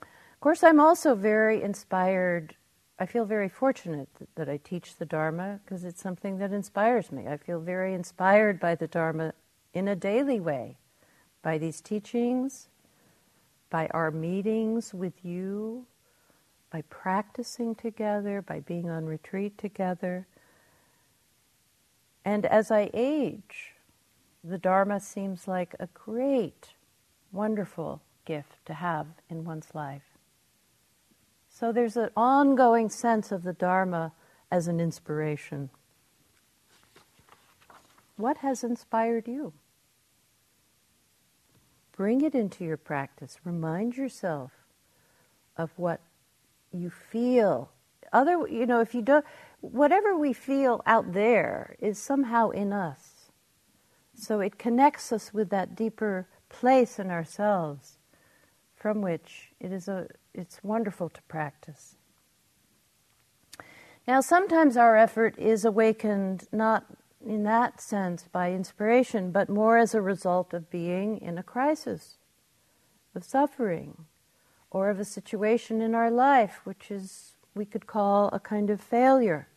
Of 0.00 0.40
course, 0.40 0.62
I'm 0.62 0.78
also 0.78 1.16
very 1.16 1.60
inspired. 1.60 2.54
I 3.00 3.06
feel 3.06 3.24
very 3.24 3.48
fortunate 3.48 4.08
that, 4.20 4.28
that 4.36 4.48
I 4.48 4.58
teach 4.58 4.96
the 4.96 5.06
Dharma 5.06 5.58
because 5.64 5.84
it's 5.84 6.00
something 6.00 6.38
that 6.38 6.52
inspires 6.52 7.10
me. 7.10 7.26
I 7.26 7.36
feel 7.36 7.58
very 7.58 7.94
inspired 7.94 8.60
by 8.60 8.76
the 8.76 8.86
Dharma 8.86 9.32
in 9.72 9.88
a 9.88 9.96
daily 9.96 10.40
way, 10.40 10.76
by 11.42 11.58
these 11.58 11.80
teachings, 11.80 12.68
by 13.70 13.86
our 13.88 14.10
meetings 14.10 14.92
with 14.92 15.24
you, 15.24 15.86
by 16.70 16.82
practicing 16.90 17.74
together, 17.74 18.42
by 18.42 18.60
being 18.60 18.90
on 18.90 19.06
retreat 19.06 19.56
together. 19.56 20.26
And 22.24 22.44
as 22.46 22.70
I 22.70 22.90
age, 22.92 23.74
the 24.44 24.58
Dharma 24.58 25.00
seems 25.00 25.48
like 25.48 25.74
a 25.78 25.88
great, 25.94 26.74
wonderful 27.32 28.02
gift 28.24 28.64
to 28.66 28.74
have 28.74 29.06
in 29.30 29.44
one's 29.44 29.74
life. 29.74 30.18
So 31.48 31.72
there's 31.72 31.96
an 31.96 32.10
ongoing 32.16 32.88
sense 32.88 33.32
of 33.32 33.42
the 33.42 33.52
Dharma 33.52 34.12
as 34.50 34.68
an 34.68 34.78
inspiration. 34.80 35.70
What 38.18 38.38
has 38.38 38.64
inspired 38.64 39.28
you? 39.28 39.52
Bring 41.92 42.20
it 42.20 42.34
into 42.34 42.64
your 42.64 42.76
practice. 42.76 43.38
Remind 43.44 43.96
yourself 43.96 44.50
of 45.56 45.70
what 45.76 46.00
you 46.72 46.90
feel. 46.90 47.70
Other, 48.12 48.46
you 48.48 48.66
know, 48.66 48.80
if 48.80 48.92
you 48.92 49.02
don't, 49.02 49.24
whatever 49.60 50.16
we 50.16 50.32
feel 50.32 50.82
out 50.84 51.12
there 51.12 51.76
is 51.78 51.96
somehow 51.96 52.50
in 52.50 52.72
us. 52.72 53.30
So 54.14 54.40
it 54.40 54.58
connects 54.58 55.12
us 55.12 55.32
with 55.32 55.50
that 55.50 55.76
deeper 55.76 56.26
place 56.48 56.98
in 56.98 57.10
ourselves 57.12 57.98
from 58.74 59.00
which 59.00 59.52
it 59.60 59.70
is 59.70 59.86
a, 59.86 60.08
it's 60.34 60.58
wonderful 60.64 61.08
to 61.08 61.22
practice. 61.22 61.94
Now, 64.08 64.20
sometimes 64.20 64.76
our 64.76 64.96
effort 64.96 65.38
is 65.38 65.64
awakened 65.64 66.48
not 66.50 66.86
in 67.24 67.42
that 67.44 67.80
sense 67.80 68.28
by 68.30 68.52
inspiration, 68.52 69.30
but 69.30 69.48
more 69.48 69.78
as 69.78 69.94
a 69.94 70.00
result 70.00 70.54
of 70.54 70.70
being 70.70 71.18
in 71.18 71.38
a 71.38 71.42
crisis, 71.42 72.16
of 73.14 73.24
suffering, 73.24 74.06
or 74.70 74.90
of 74.90 75.00
a 75.00 75.04
situation 75.04 75.80
in 75.80 75.94
our 75.94 76.10
life 76.10 76.60
which 76.64 76.90
is 76.90 77.36
we 77.54 77.64
could 77.64 77.86
call 77.86 78.28
a 78.32 78.38
kind 78.38 78.70
of 78.70 78.80
failure. 78.80 79.48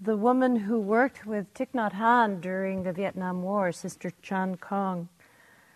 The 0.00 0.16
woman 0.16 0.56
who 0.56 0.78
worked 0.78 1.24
with 1.24 1.52
Thich 1.54 1.72
Nhat 1.72 1.92
Hanh 1.92 2.40
during 2.40 2.82
the 2.82 2.92
Vietnam 2.92 3.42
War, 3.42 3.72
Sister 3.72 4.12
Chan 4.22 4.56
Khong, 4.56 5.08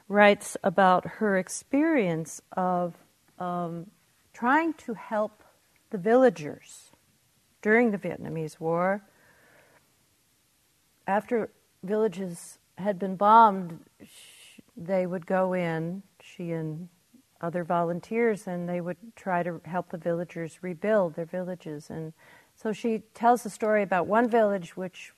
writes 0.09 0.57
about 0.63 1.07
her 1.07 1.39
experience 1.39 2.43
of 2.53 2.95
um, 3.39 3.87
trying 4.33 4.75
to 4.75 4.95
help 4.95 5.43
the 5.91 5.99
villagers 5.99 6.91
during 7.63 7.91
the 7.91 7.99
Vietnamese 7.99 8.59
War. 8.61 9.03
After 11.09 11.51
villages 11.83 12.59
had 12.77 12.99
been 12.99 13.17
bombed, 13.17 13.81
they 14.77 15.07
would 15.07 15.27
go 15.27 15.55
in, 15.55 16.03
she 16.21 16.53
and 16.53 16.89
other 17.41 17.65
volunteers 17.65 18.47
and 18.47 18.69
they 18.69 18.81
would 18.81 18.99
try 19.17 19.43
to 19.43 19.61
help 19.65 19.91
the 19.91 19.97
villagers 19.97 20.59
rebuild 20.63 21.15
their 21.15 21.25
villages. 21.25 21.89
And 21.89 22.13
so 22.55 22.73
she 22.73 23.03
tells 23.15 23.43
the 23.43 23.51
story 23.51 23.83
about 23.83 24.07
one 24.07 24.29
village 24.29 24.77
which 24.77 25.13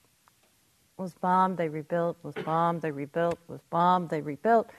was 0.96 1.14
bombed, 1.14 1.56
they 1.56 1.68
rebuilt, 1.68 2.18
was 2.22 2.34
bombed, 2.44 2.82
they 2.82 2.90
rebuilt, 2.92 3.38
was 3.48 3.60
bombed, 3.70 4.10
they 4.10 4.20
rebuilt. 4.20 4.70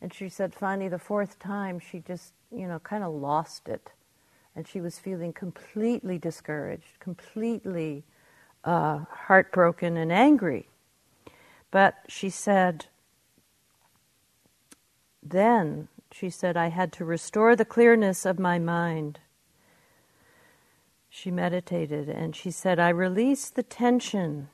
And 0.00 0.14
she 0.14 0.28
said 0.28 0.54
finally 0.54 0.88
the 0.88 0.98
fourth 0.98 1.40
time 1.40 1.80
she 1.80 2.00
just, 2.00 2.34
you 2.54 2.68
know, 2.68 2.78
kind 2.78 3.02
of 3.02 3.12
lost 3.12 3.68
it. 3.68 3.90
And 4.54 4.68
she 4.68 4.80
was 4.80 4.98
feeling 4.98 5.32
completely 5.32 6.18
discouraged, 6.18 7.00
completely 7.00 8.04
uh, 8.64 9.00
heartbroken 9.10 9.96
and 9.96 10.12
angry. 10.12 10.68
But 11.70 11.94
she 12.08 12.30
said, 12.30 12.86
then 15.22 15.88
she 16.10 16.28
said, 16.30 16.56
I 16.56 16.68
had 16.68 16.92
to 16.94 17.04
restore 17.04 17.56
the 17.56 17.64
clearness 17.64 18.26
of 18.26 18.38
my 18.38 18.58
mind. 18.58 19.20
She 21.08 21.30
meditated 21.30 22.08
and 22.08 22.34
she 22.34 22.50
said, 22.50 22.78
I 22.78 22.88
released 22.88 23.54
the 23.54 23.62
tension 23.62 24.48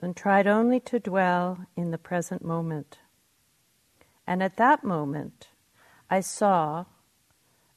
and 0.00 0.16
tried 0.16 0.46
only 0.46 0.80
to 0.80 0.98
dwell 0.98 1.66
in 1.76 1.92
the 1.92 1.98
present 1.98 2.44
moment. 2.44 2.98
And 4.26 4.42
at 4.42 4.56
that 4.56 4.84
moment, 4.84 5.48
I 6.10 6.20
saw 6.20 6.84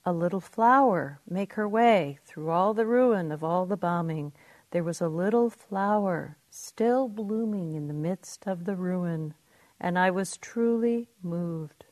a 0.06 0.14
little 0.14 0.42
flower 0.42 1.20
make 1.28 1.54
her 1.54 1.68
way 1.68 2.20
through 2.26 2.50
all 2.50 2.74
the 2.74 2.86
ruin 2.86 3.32
of 3.32 3.44
all 3.44 3.66
the 3.66 3.78
bombing. 3.78 4.34
There 4.76 4.84
was 4.84 5.00
a 5.00 5.08
little 5.08 5.50
flower 5.50 6.36
still 6.50 7.08
blooming 7.08 7.76
in 7.76 7.88
the 7.88 7.94
midst 7.94 8.46
of 8.46 8.66
the 8.66 8.76
ruin, 8.76 9.34
and 9.80 9.98
I 9.98 10.12
was 10.12 10.36
truly 10.36 11.08
moved. 11.24 11.86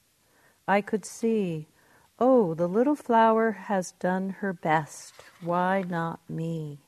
I 0.67 0.82
could 0.82 1.06
see, 1.06 1.69
oh, 2.19 2.54
the 2.54 2.67
little 2.67 2.98
flower 2.98 3.52
has 3.54 3.93
done 3.93 4.32
her 4.41 4.52
best. 4.52 5.13
Why 5.39 5.86
not 5.88 6.30
me? 6.30 6.80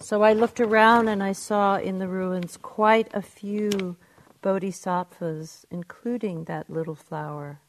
So 0.00 0.24
I 0.24 0.32
looked 0.32 0.58
around 0.58 1.06
and 1.06 1.22
I 1.22 1.30
saw 1.30 1.76
in 1.76 2.00
the 2.00 2.08
ruins 2.08 2.56
quite 2.56 3.06
a 3.14 3.22
few 3.22 3.96
bodhisattvas, 4.42 5.64
including 5.70 6.42
that 6.46 6.68
little 6.68 6.96
flower. 6.96 7.60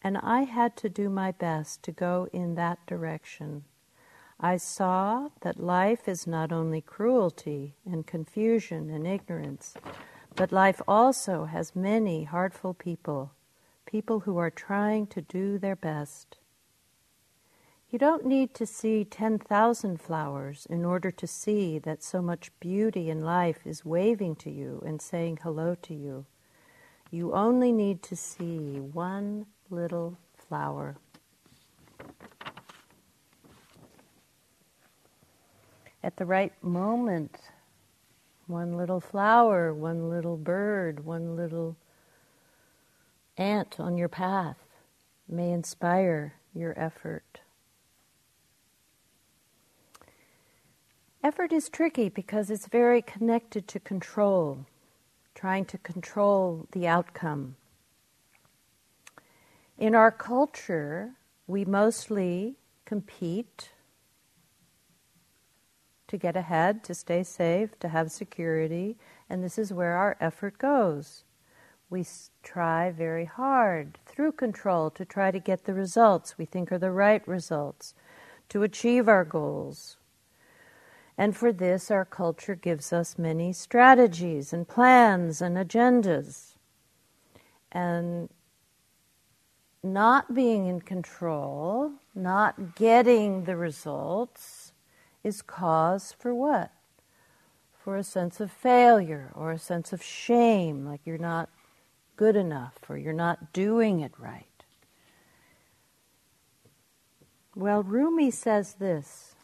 And 0.00 0.16
I 0.16 0.44
had 0.44 0.78
to 0.78 0.88
do 0.88 1.10
my 1.10 1.32
best 1.32 1.82
to 1.82 1.92
go 1.92 2.30
in 2.32 2.54
that 2.54 2.78
direction. 2.86 3.64
I 4.38 4.58
saw 4.58 5.30
that 5.40 5.58
life 5.58 6.08
is 6.08 6.26
not 6.26 6.52
only 6.52 6.80
cruelty 6.80 7.74
and 7.84 8.06
confusion 8.06 8.90
and 8.90 9.06
ignorance, 9.06 9.74
but 10.34 10.52
life 10.52 10.82
also 10.86 11.46
has 11.46 11.74
many 11.74 12.24
heartful 12.24 12.74
people 12.74 13.32
people 13.86 14.20
who 14.20 14.36
are 14.36 14.50
trying 14.50 15.06
to 15.06 15.22
do 15.22 15.58
their 15.58 15.76
best. 15.76 16.38
You 17.88 17.98
don't 18.00 18.26
need 18.26 18.52
to 18.54 18.66
see 18.66 19.04
10,000 19.04 20.00
flowers 20.00 20.66
in 20.68 20.84
order 20.84 21.12
to 21.12 21.26
see 21.26 21.78
that 21.78 22.02
so 22.02 22.20
much 22.20 22.50
beauty 22.58 23.08
in 23.08 23.22
life 23.22 23.60
is 23.64 23.84
waving 23.84 24.34
to 24.36 24.50
you 24.50 24.82
and 24.84 25.00
saying 25.00 25.38
hello 25.42 25.76
to 25.82 25.94
you. 25.94 26.26
You 27.12 27.32
only 27.32 27.70
need 27.70 28.02
to 28.02 28.16
see 28.16 28.80
one 28.80 29.46
little 29.70 30.18
flower. 30.36 30.96
At 36.06 36.18
the 36.18 36.24
right 36.24 36.52
moment, 36.62 37.36
one 38.46 38.76
little 38.76 39.00
flower, 39.00 39.74
one 39.74 40.08
little 40.08 40.36
bird, 40.36 41.04
one 41.04 41.34
little 41.34 41.76
ant 43.36 43.80
on 43.80 43.98
your 43.98 44.08
path 44.08 44.60
may 45.28 45.50
inspire 45.50 46.34
your 46.54 46.78
effort. 46.78 47.40
Effort 51.24 51.52
is 51.52 51.68
tricky 51.68 52.08
because 52.08 52.50
it's 52.50 52.68
very 52.68 53.02
connected 53.02 53.66
to 53.66 53.80
control, 53.80 54.64
trying 55.34 55.64
to 55.64 55.78
control 55.78 56.68
the 56.70 56.86
outcome. 56.86 57.56
In 59.76 59.96
our 59.96 60.12
culture, 60.12 61.14
we 61.48 61.64
mostly 61.64 62.54
compete 62.84 63.70
to 66.08 66.16
get 66.16 66.36
ahead, 66.36 66.84
to 66.84 66.94
stay 66.94 67.22
safe, 67.22 67.78
to 67.80 67.88
have 67.88 68.10
security, 68.10 68.96
and 69.28 69.42
this 69.42 69.58
is 69.58 69.72
where 69.72 69.96
our 69.96 70.16
effort 70.20 70.58
goes 70.58 71.24
we 71.88 72.04
try 72.42 72.90
very 72.90 73.24
hard 73.24 73.98
through 74.06 74.32
control 74.32 74.90
to 74.90 75.04
try 75.04 75.30
to 75.30 75.38
get 75.38 75.64
the 75.64 75.74
results 75.74 76.36
we 76.36 76.44
think 76.44 76.72
are 76.72 76.78
the 76.78 76.90
right 76.90 77.26
results, 77.28 77.94
to 78.48 78.62
achieve 78.62 79.08
our 79.08 79.24
goals. 79.24 79.96
And 81.18 81.36
for 81.36 81.52
this, 81.52 81.90
our 81.90 82.04
culture 82.04 82.54
gives 82.54 82.92
us 82.92 83.18
many 83.18 83.52
strategies 83.52 84.52
and 84.52 84.68
plans 84.68 85.40
and 85.40 85.56
agendas. 85.56 86.54
And 87.72 88.28
not 89.82 90.34
being 90.34 90.66
in 90.66 90.80
control, 90.80 91.92
not 92.14 92.74
getting 92.74 93.44
the 93.44 93.56
results, 93.56 94.65
is 95.26 95.42
cause 95.42 96.14
for 96.16 96.32
what? 96.32 96.70
For 97.76 97.96
a 97.96 98.04
sense 98.04 98.40
of 98.40 98.52
failure 98.52 99.32
or 99.34 99.50
a 99.50 99.58
sense 99.58 99.92
of 99.92 100.02
shame, 100.02 100.86
like 100.86 101.00
you're 101.04 101.18
not 101.18 101.50
good 102.16 102.36
enough 102.36 102.78
or 102.88 102.96
you're 102.96 103.12
not 103.12 103.52
doing 103.52 104.00
it 104.00 104.12
right. 104.18 104.46
Well, 107.56 107.82
Rumi 107.82 108.30
says 108.30 108.74
this 108.74 109.34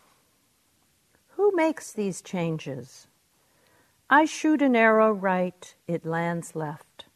Who 1.31 1.51
makes 1.55 1.93
these 1.93 2.23
changes? 2.23 3.09
I 4.09 4.25
shoot 4.25 4.63
an 4.63 4.77
arrow 4.77 5.11
right, 5.11 5.75
it 5.89 6.07
lands 6.07 6.55
left. 6.55 7.07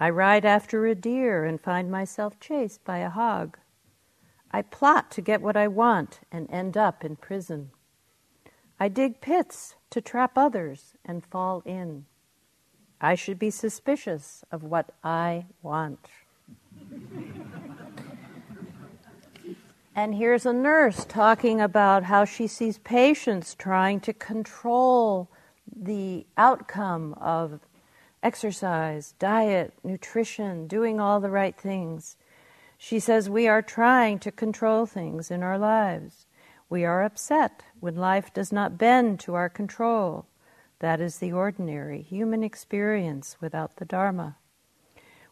I 0.00 0.10
ride 0.10 0.44
after 0.44 0.86
a 0.86 0.94
deer 0.94 1.44
and 1.44 1.60
find 1.60 1.90
myself 1.90 2.40
chased 2.40 2.84
by 2.84 2.98
a 2.98 3.10
hog. 3.10 3.58
I 4.50 4.62
plot 4.62 5.10
to 5.12 5.20
get 5.20 5.42
what 5.42 5.56
I 5.56 5.68
want 5.68 6.20
and 6.32 6.50
end 6.50 6.76
up 6.76 7.04
in 7.04 7.16
prison. 7.16 7.70
I 8.78 8.88
dig 8.88 9.20
pits 9.20 9.74
to 9.90 10.00
trap 10.00 10.32
others 10.36 10.94
and 11.04 11.24
fall 11.24 11.62
in. 11.64 12.04
I 13.00 13.14
should 13.14 13.38
be 13.38 13.50
suspicious 13.50 14.44
of 14.50 14.62
what 14.62 14.90
I 15.02 15.46
want. 15.62 16.08
and 19.94 20.14
here's 20.14 20.44
a 20.44 20.52
nurse 20.52 21.06
talking 21.06 21.60
about 21.60 22.04
how 22.04 22.24
she 22.24 22.46
sees 22.46 22.78
patients 22.78 23.54
trying 23.54 24.00
to 24.00 24.12
control 24.12 25.28
the 25.74 26.26
outcome 26.36 27.14
of 27.14 27.60
exercise, 28.22 29.14
diet, 29.18 29.72
nutrition, 29.84 30.66
doing 30.66 31.00
all 31.00 31.20
the 31.20 31.30
right 31.30 31.56
things. 31.56 32.16
She 32.76 32.98
says 33.00 33.30
we 33.30 33.48
are 33.48 33.62
trying 33.62 34.18
to 34.20 34.30
control 34.30 34.84
things 34.84 35.30
in 35.30 35.42
our 35.42 35.58
lives. 35.58 36.26
We 36.68 36.84
are 36.84 37.04
upset 37.04 37.62
when 37.78 37.94
life 37.94 38.34
does 38.34 38.52
not 38.52 38.76
bend 38.76 39.20
to 39.20 39.34
our 39.34 39.48
control. 39.48 40.26
That 40.80 41.00
is 41.00 41.18
the 41.18 41.32
ordinary 41.32 42.02
human 42.02 42.42
experience 42.42 43.36
without 43.40 43.76
the 43.76 43.84
Dharma. 43.84 44.36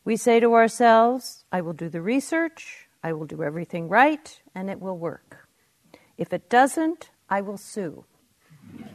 We 0.05 0.17
say 0.17 0.39
to 0.39 0.55
ourselves, 0.55 1.45
I 1.51 1.61
will 1.61 1.73
do 1.73 1.89
the 1.89 2.01
research, 2.01 2.87
I 3.03 3.13
will 3.13 3.27
do 3.27 3.43
everything 3.43 3.89
right, 3.89 4.41
and 4.55 4.71
it 4.71 4.81
will 4.81 4.97
work. 4.97 5.49
If 6.17 6.33
it 6.33 6.49
doesn't, 6.49 7.11
I 7.29 7.41
will 7.41 7.59
sue. 7.59 8.05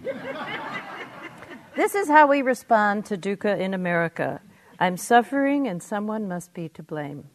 this 1.75 1.93
is 1.93 2.07
how 2.07 2.27
we 2.27 2.41
respond 2.41 3.05
to 3.07 3.17
dukkha 3.17 3.59
in 3.59 3.73
America. 3.73 4.41
I'm 4.79 4.95
suffering 4.95 5.67
and 5.67 5.83
someone 5.83 6.27
must 6.29 6.53
be 6.53 6.69
to 6.69 6.81
blame. 6.81 7.25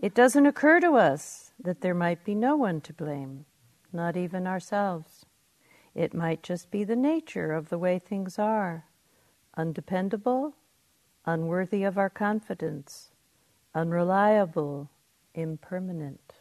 It 0.00 0.14
doesn't 0.14 0.46
occur 0.46 0.78
to 0.80 0.92
us 0.92 1.50
that 1.58 1.80
there 1.80 1.94
might 1.94 2.24
be 2.24 2.36
no 2.36 2.56
one 2.56 2.80
to 2.82 2.92
blame 2.92 3.46
not 3.96 4.16
even 4.16 4.46
ourselves. 4.46 5.26
It 5.94 6.14
might 6.14 6.42
just 6.42 6.70
be 6.70 6.84
the 6.84 6.94
nature 6.94 7.52
of 7.52 7.70
the 7.70 7.78
way 7.78 7.98
things 7.98 8.38
are 8.38 8.84
undependable, 9.56 10.54
unworthy 11.24 11.82
of 11.82 11.96
our 11.96 12.10
confidence, 12.10 13.10
unreliable, 13.74 14.90
impermanent. 15.34 16.34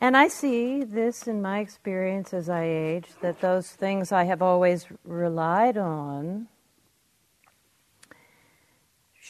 And 0.00 0.16
I 0.16 0.28
see 0.28 0.82
this 0.82 1.28
in 1.28 1.42
my 1.42 1.58
experience 1.60 2.32
as 2.32 2.48
I 2.48 2.64
age 2.64 3.08
that 3.20 3.40
those 3.40 3.70
things 3.70 4.12
I 4.12 4.24
have 4.24 4.40
always 4.40 4.86
relied 5.04 5.76
on 5.76 6.48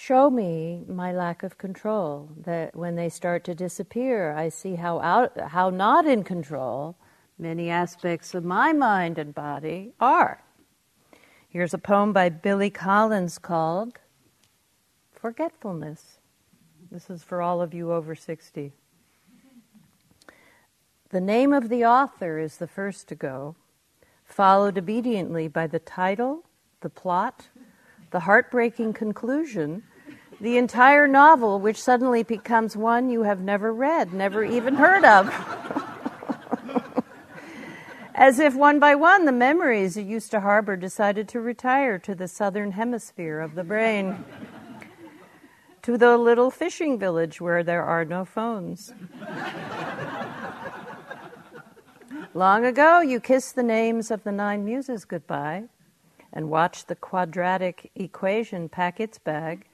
show 0.00 0.30
me 0.30 0.82
my 0.88 1.12
lack 1.12 1.42
of 1.42 1.58
control. 1.58 2.30
That 2.44 2.74
when 2.74 2.96
they 2.96 3.10
start 3.10 3.44
to 3.44 3.54
disappear, 3.54 4.32
I 4.32 4.48
see 4.48 4.76
how 4.76 5.00
out, 5.00 5.38
how 5.38 5.68
not 5.68 6.06
in 6.06 6.24
control 6.24 6.96
many 7.38 7.68
aspects 7.68 8.34
of 8.34 8.42
my 8.42 8.72
mind 8.72 9.18
and 9.18 9.34
body 9.34 9.92
are. 10.00 10.42
Here's 11.48 11.74
a 11.74 11.78
poem 11.78 12.12
by 12.12 12.30
Billy 12.30 12.70
Collins 12.70 13.38
called 13.38 13.98
Forgetfulness. 15.12 16.18
This 16.90 17.10
is 17.10 17.22
for 17.22 17.42
all 17.42 17.60
of 17.60 17.74
you 17.74 17.92
over 17.92 18.14
60. 18.14 18.72
The 21.10 21.20
name 21.20 21.52
of 21.52 21.68
the 21.68 21.84
author 21.84 22.38
is 22.38 22.56
the 22.56 22.66
first 22.66 23.06
to 23.08 23.14
go, 23.14 23.54
followed 24.24 24.78
obediently 24.78 25.46
by 25.48 25.66
the 25.66 25.78
title, 25.78 26.44
the 26.80 26.88
plot, 26.88 27.48
the 28.12 28.20
heartbreaking 28.20 28.92
conclusion, 28.92 29.82
the 30.40 30.56
entire 30.56 31.06
novel, 31.06 31.60
which 31.60 31.80
suddenly 31.80 32.22
becomes 32.22 32.76
one 32.76 33.10
you 33.10 33.24
have 33.24 33.40
never 33.40 33.72
read, 33.72 34.12
never 34.14 34.42
even 34.42 34.74
heard 34.74 35.04
of. 35.04 35.28
As 38.14 38.38
if 38.38 38.54
one 38.54 38.78
by 38.78 38.94
one 38.94 39.24
the 39.26 39.32
memories 39.32 39.96
you 39.96 40.02
used 40.02 40.30
to 40.30 40.40
harbor 40.40 40.76
decided 40.76 41.28
to 41.28 41.40
retire 41.40 41.98
to 42.00 42.14
the 42.14 42.28
southern 42.28 42.72
hemisphere 42.72 43.40
of 43.40 43.54
the 43.54 43.64
brain, 43.64 44.24
to 45.82 45.96
the 45.98 46.16
little 46.16 46.50
fishing 46.50 46.98
village 46.98 47.40
where 47.40 47.62
there 47.62 47.82
are 47.82 48.04
no 48.04 48.24
phones. 48.24 48.92
Long 52.34 52.64
ago, 52.64 53.00
you 53.00 53.20
kissed 53.20 53.56
the 53.56 53.62
names 53.62 54.10
of 54.10 54.22
the 54.24 54.32
nine 54.32 54.64
muses 54.64 55.04
goodbye 55.04 55.64
and 56.32 56.48
watched 56.48 56.88
the 56.88 56.94
quadratic 56.94 57.90
equation 57.94 58.68
pack 58.68 59.00
its 59.00 59.18
bag 59.18 59.66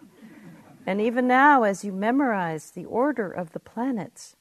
and 0.87 1.01
even 1.01 1.27
now, 1.27 1.64
as 1.64 1.85
you 1.85 1.92
memorize 1.92 2.70
the 2.70 2.85
order 2.85 3.31
of 3.31 3.53
the 3.53 3.61
planets, 3.61 4.37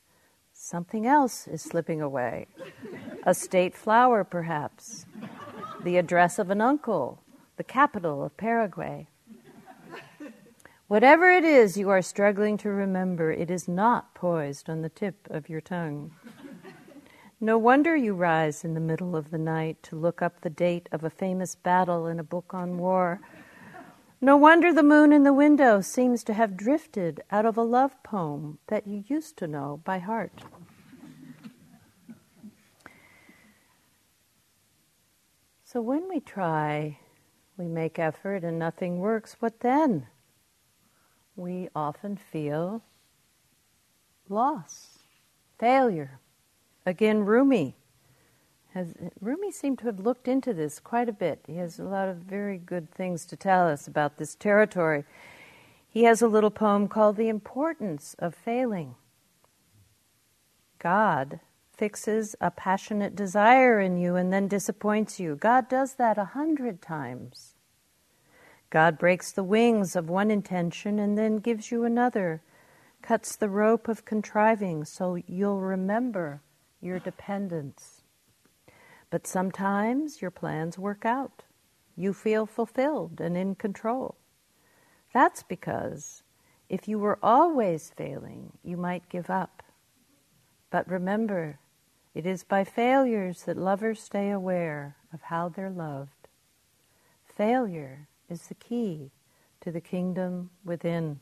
something 0.54 1.08
else 1.08 1.48
is 1.48 1.64
slipping 1.64 2.02
away. 2.02 2.46
A 3.24 3.34
state 3.34 3.76
flower, 3.76 4.24
perhaps, 4.24 5.08
the 5.84 5.98
address 5.98 6.38
of 6.38 6.52
an 6.52 6.62
uncle, 6.62 7.24
the 7.58 7.64
capital 7.64 8.24
of 8.24 8.38
Paraguay. 8.38 9.08
Whatever 10.88 11.32
it 11.32 11.44
is 11.44 11.78
you 11.78 11.90
are 11.90 12.04
struggling 12.04 12.58
to 12.58 12.70
remember, 12.70 13.32
it 13.32 13.50
is 13.50 13.68
not 13.68 14.14
poised 14.14 14.70
on 14.70 14.84
the 14.84 14.90
tip 14.90 15.28
of 15.32 15.50
your 15.50 15.62
tongue. 15.62 16.12
No 17.42 17.58
wonder 17.58 17.96
you 17.96 18.14
rise 18.14 18.64
in 18.64 18.76
the 18.76 18.80
middle 18.80 19.16
of 19.16 19.32
the 19.32 19.40
night 19.40 19.82
to 19.84 19.96
look 19.96 20.22
up 20.22 20.42
the 20.42 20.50
date 20.50 20.88
of 20.92 21.04
a 21.04 21.10
famous 21.10 21.56
battle 21.56 22.06
in 22.06 22.20
a 22.20 22.24
book 22.24 22.54
on 22.54 22.78
war 22.78 23.20
no 24.22 24.38
wonder 24.38 24.74
the 24.74 24.84
moon 24.84 25.12
in 25.12 25.24
the 25.24 25.34
window 25.34 25.82
seems 25.82 26.24
to 26.24 26.34
have 26.34 26.58
drifted 26.58 27.22
out 27.32 27.46
of 27.46 27.58
a 27.58 27.64
love 27.64 28.02
poem 28.04 28.60
that 28.68 28.88
you 28.88 29.04
used 29.08 29.38
to 29.38 29.48
know 29.48 29.82
by 29.84 30.00
heart. 30.00 30.44
So 35.64 35.82
when 35.82 36.08
we 36.08 36.22
try, 36.22 37.00
we 37.58 37.66
make 37.66 38.00
effort 38.00 38.44
and 38.44 38.58
nothing 38.58 39.00
works, 39.00 39.36
what 39.40 39.60
then? 39.60 40.08
We 41.36 41.68
often 41.76 42.16
feel 42.16 42.82
loss, 44.30 45.00
failure. 45.60 46.20
Again, 46.86 47.26
Rumi 47.26 47.76
has 48.76 48.94
Rumi 49.22 49.52
seemed 49.52 49.80
to 49.80 49.86
have 49.86 50.02
looked 50.02 50.28
into 50.28 50.54
this 50.54 50.82
quite 50.82 51.08
a 51.08 51.14
bit. 51.14 51.40
He 51.48 51.56
has 51.56 51.80
a 51.80 51.86
lot 51.86 52.10
of 52.10 52.18
very 52.18 52.58
good 52.58 52.92
things 52.92 53.26
to 53.28 53.38
tell 53.38 53.68
us 53.68 53.88
about 53.88 54.18
this 54.18 54.36
territory. 54.36 55.06
He 55.90 56.04
has 56.04 56.22
a 56.22 56.28
little 56.28 56.52
poem 56.52 56.90
called 56.90 57.16
The 57.16 57.30
Importance 57.30 58.18
of 58.20 58.36
Failing. 58.36 58.96
God 60.78 61.40
fixes 61.72 62.36
a 62.42 62.52
passionate 62.52 63.16
desire 63.16 63.80
in 63.80 63.98
you 63.98 64.18
and 64.18 64.32
then 64.32 64.50
disappoints 64.50 65.22
you. 65.22 65.38
God 65.38 65.70
does 65.70 65.96
that 65.96 66.18
a 66.18 66.26
hundred 66.26 66.82
times. 66.82 67.54
God 68.70 68.98
breaks 68.98 69.32
the 69.32 69.44
wings 69.44 69.96
of 69.96 70.10
one 70.10 70.30
intention 70.30 71.00
and 71.00 71.18
then 71.18 71.38
gives 71.38 71.72
you 71.72 71.86
another, 71.86 72.42
cuts 73.02 73.38
the 73.38 73.50
rope 73.50 73.88
of 73.88 74.04
contriving 74.04 74.84
so 74.84 75.16
you'll 75.28 75.62
remember 75.62 76.42
your 76.82 77.00
dependence. 77.00 77.95
But 79.16 79.28
sometimes 79.28 80.22
your 80.22 80.30
plans 80.30 80.78
work 80.78 81.06
out. 81.06 81.44
You 81.96 82.12
feel 82.12 82.46
fulfilled 82.46 83.22
and 83.22 83.38
in 83.38 83.56
control. 83.56 84.16
That's 85.14 85.42
because 85.42 86.22
if 86.68 86.90
you 86.90 87.00
were 87.00 87.18
always 87.24 87.94
failing, 87.96 88.58
you 88.62 88.76
might 88.76 89.08
give 89.08 89.30
up. 89.30 89.64
But 90.70 90.92
remember, 90.92 91.60
it 92.14 92.26
is 92.26 92.44
by 92.44 92.66
failures 92.66 93.44
that 93.44 93.56
lovers 93.56 94.04
stay 94.04 94.32
aware 94.32 94.98
of 95.14 95.22
how 95.22 95.48
they're 95.48 95.70
loved. 95.70 96.28
Failure 97.24 98.10
is 98.30 98.48
the 98.48 98.54
key 98.56 99.12
to 99.62 99.72
the 99.72 99.80
kingdom 99.80 100.50
within. 100.66 101.22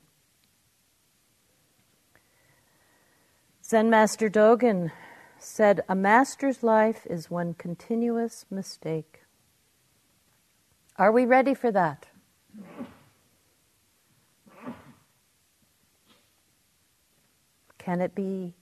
Zen 3.63 3.91
Master 3.91 4.31
Dogen 4.31 4.91
said, 5.43 5.81
A 5.89 5.95
master's 5.95 6.63
life 6.63 7.05
is 7.05 7.29
one 7.29 7.53
continuous 7.53 8.45
mistake. 8.49 9.23
Are 10.97 11.11
we 11.11 11.25
ready 11.25 11.53
for 11.53 11.71
that? 11.71 12.05
Can 17.77 17.99
it 17.99 18.15
be 18.15 18.53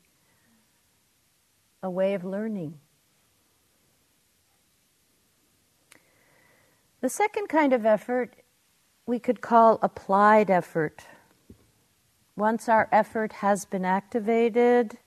a 1.84 1.90
way 1.90 2.14
of 2.14 2.24
learning? 2.24 2.80
The 7.02 7.10
second 7.10 7.48
kind 7.48 7.74
of 7.74 7.86
effort 7.86 8.36
we 9.06 9.20
could 9.20 9.42
call 9.42 9.80
applied 9.82 10.50
effort. 10.50 11.06
Once 12.36 12.70
our 12.70 12.88
effort 12.92 13.34
has 13.34 13.66
been 13.66 13.86
activated, 13.86 14.98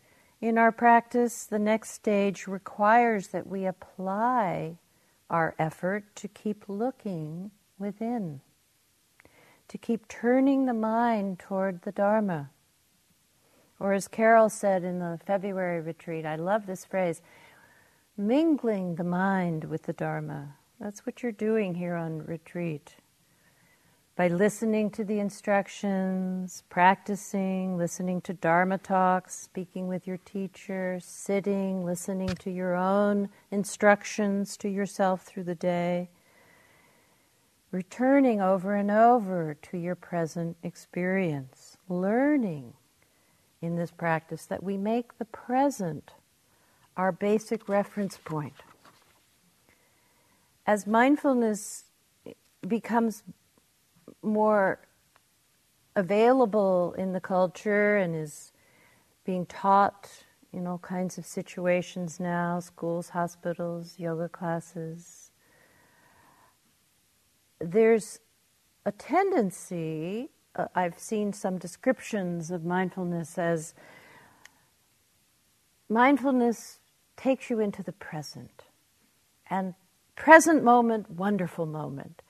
in 0.45 0.59
our 0.59 0.71
practice, 0.71 1.47
the 1.47 1.59
next 1.59 1.93
stage 1.93 2.47
requires 2.47 3.29
that 3.29 3.47
we 3.47 3.65
apply 3.65 4.77
our 5.31 5.55
effort 5.59 6.05
to 6.17 6.29
keep 6.29 6.69
looking 6.69 7.51
within, 7.79 8.43
to 9.69 9.79
keep 9.79 10.07
turning 10.07 10.67
the 10.67 10.75
mind 10.75 11.39
toward 11.39 11.81
the 11.81 11.93
Dharma. 11.93 12.51
Or 13.81 13.95
as 13.95 14.07
Carol 14.07 14.51
said 14.51 14.85
in 14.85 14.99
the 14.99 15.19
February 15.25 15.81
retreat, 15.81 16.27
I 16.27 16.37
love 16.37 16.67
this 16.67 16.85
phrase 16.85 17.23
mingling 18.15 18.97
the 18.97 19.03
mind 19.03 19.65
with 19.65 19.85
the 19.85 19.95
Dharma. 19.95 20.57
That's 20.79 21.07
what 21.07 21.23
you're 21.23 21.33
doing 21.33 21.75
here 21.75 21.95
on 21.95 22.23
retreat. 22.23 22.97
By 24.17 24.29
listening 24.29 24.91
to 24.91 25.03
the 25.03 25.19
instructions, 25.19 26.63
practicing, 26.71 27.77
listening 27.77 28.21
to 28.21 28.33
Dharma 28.33 28.79
talks, 28.79 29.37
speaking 29.37 29.89
with 29.89 30.07
your 30.07 30.19
teacher, 30.19 31.01
sitting, 31.03 31.85
listening 31.85 32.29
to 32.29 32.51
your 32.53 32.77
own 32.77 33.29
instructions 33.51 34.57
to 34.59 34.69
yourself 34.69 35.23
through 35.23 35.43
the 35.43 35.57
day, 35.57 36.11
returning 37.73 38.41
over 38.41 38.77
and 38.77 38.89
over 38.89 39.57
to 39.63 39.77
your 39.77 39.97
present 39.97 40.57
experience, 40.63 41.77
learning 41.89 42.75
in 43.61 43.75
this 43.75 43.91
practice 43.91 44.47
that 44.47 44.63
we 44.63 44.77
make 44.77 45.19
the 45.19 45.25
present 45.25 46.13
our 46.97 47.11
basic 47.11 47.69
reference 47.69 48.17
point. 48.25 48.63
As 50.69 50.87
mindfulness 50.87 51.87
becomes 52.69 53.25
more 54.25 54.81
available 55.97 56.95
in 56.99 57.13
the 57.13 57.21
culture 57.21 57.97
and 57.97 58.17
is 58.17 58.53
being 59.25 59.47
taught 59.47 60.11
in 60.53 60.67
all 60.67 60.79
kinds 60.79 61.19
of 61.19 61.27
situations 61.27 62.21
now 62.21 62.61
schools, 62.61 63.11
hospitals, 63.11 63.95
yoga 63.99 64.29
classes. 64.29 65.31
There's 67.61 68.21
a 68.85 68.93
tendency 68.93 70.31
uh, 70.57 70.67
I've 70.75 70.99
seen 70.99 71.33
some 71.33 71.59
descriptions 71.59 72.51
of 72.51 72.65
mindfulness 72.65 73.39
as 73.39 73.75
mindfulness 75.89 76.79
takes 77.17 77.51
you 77.51 77.61
into 77.61 77.83
the 77.83 77.93
present. 77.93 78.65
And 79.51 79.75
present 80.17 80.63
moment, 80.63 81.11
wonderful 81.11 81.67
moment. 81.67 82.23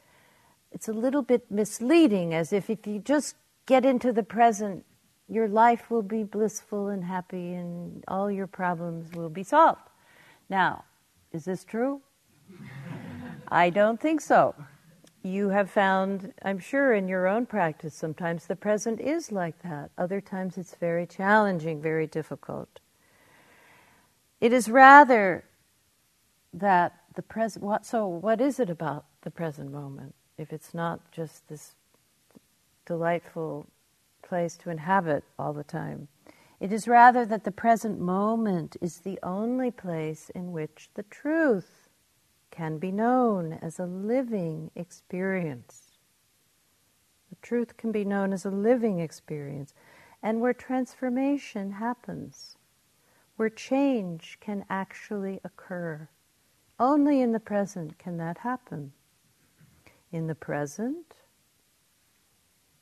It's 0.75 0.89
a 0.89 0.93
little 0.93 1.23
bit 1.23 1.51
misleading, 1.51 2.35
as 2.35 2.53
if 2.53 2.69
if 2.69 2.87
you 2.87 2.99
just 2.99 3.37
get 3.65 3.87
into 3.87 4.13
the 4.13 4.23
present, 4.23 4.85
your 5.29 5.49
life 5.49 5.91
will 5.91 6.03
be 6.03 6.23
blissful 6.23 6.89
and 6.89 7.05
happy 7.05 7.55
and 7.55 8.05
all 8.09 8.31
your 8.31 8.47
problems 8.47 9.15
will 9.15 9.31
be 9.31 9.43
solved. 9.43 9.89
Now, 10.51 10.85
is 11.33 11.47
this 11.47 11.65
true? 11.65 12.03
I 13.49 13.71
don't 13.71 14.01
think 14.01 14.21
so 14.21 14.55
you 15.25 15.49
have 15.49 15.71
found, 15.71 16.35
I'm 16.43 16.59
sure, 16.59 16.93
in 16.93 17.09
your 17.09 17.27
own 17.27 17.47
practice, 17.47 17.95
sometimes 17.95 18.47
the 18.47 18.57
present 18.57 19.01
is 19.01 19.33
like 19.33 19.63
that. 19.63 19.91
Other 19.97 20.21
times 20.21 20.59
it's 20.59 20.75
very 20.75 21.07
challenging, 21.07 21.81
very 21.81 22.07
difficult. 22.07 22.81
It 24.41 24.53
is 24.53 24.69
rather 24.69 25.45
that 26.53 27.01
the 27.15 27.23
present, 27.23 27.87
so 27.87 28.07
what 28.07 28.41
is 28.41 28.61
it 28.61 28.69
about 28.69 29.07
the 29.23 29.31
present 29.31 29.73
moment 29.73 30.15
if 30.39 30.53
it's 30.53 30.75
not 30.75 31.01
just 31.13 31.49
this 31.49 31.75
delightful 32.87 33.67
place 34.23 34.57
to 34.59 34.71
inhabit 34.71 35.25
all 35.39 35.53
the 35.53 35.65
time? 35.65 36.09
It 36.61 36.73
is 36.73 36.89
rather 36.89 37.27
that 37.27 37.45
the 37.45 37.51
present 37.51 38.01
moment 38.01 38.77
is 38.81 38.99
the 38.99 39.19
only 39.23 39.71
place 39.71 40.31
in 40.35 40.53
which 40.53 40.89
the 40.95 41.03
truth 41.05 41.89
can 42.51 42.79
be 42.79 42.93
known 42.93 43.53
as 43.55 43.79
a 43.79 43.87
living 43.87 44.71
experience. 44.75 45.99
The 47.31 47.37
truth 47.43 47.77
can 47.77 47.91
be 47.91 48.05
known 48.05 48.33
as 48.33 48.45
a 48.45 48.51
living 48.51 49.01
experience, 49.01 49.75
and 50.23 50.41
where 50.41 50.55
transformation 50.55 51.73
happens, 51.73 52.57
where 53.37 53.51
change 53.51 54.39
can 54.41 54.65
actually 54.71 55.41
occur. 55.43 56.09
Only 56.79 57.21
in 57.21 57.33
the 57.33 57.41
present 57.41 57.99
can 57.99 58.17
that 58.19 58.39
happen. 58.39 58.93
In 60.15 60.29
the 60.29 60.37
present, 60.37 61.17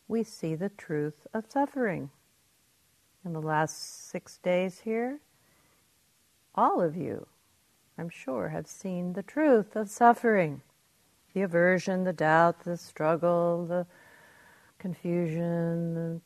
we 0.07 0.23
see 0.23 0.55
the 0.55 0.69
truth 0.69 1.27
of 1.33 1.47
suffering. 1.49 2.11
In 3.25 3.33
the 3.33 3.41
last 3.41 4.11
six 4.11 4.37
days 4.37 4.81
here, 4.81 5.19
all 6.55 6.83
of 6.83 6.95
you 6.95 7.27
I'm 7.97 8.11
sure, 8.11 8.51
have 8.51 8.67
seen 8.67 9.15
the 9.15 9.23
truth 9.23 9.77
of 9.77 9.89
suffering 9.89 10.61
the 11.33 11.41
aversion, 11.41 12.05
the 12.05 12.13
doubt, 12.13 12.65
the 12.65 12.77
struggle, 12.77 13.65
the 13.65 13.87
confusion, 14.79 15.95
the 15.95 16.21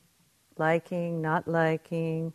liking, 0.59 1.23
not 1.23 1.47
liking. 1.47 2.33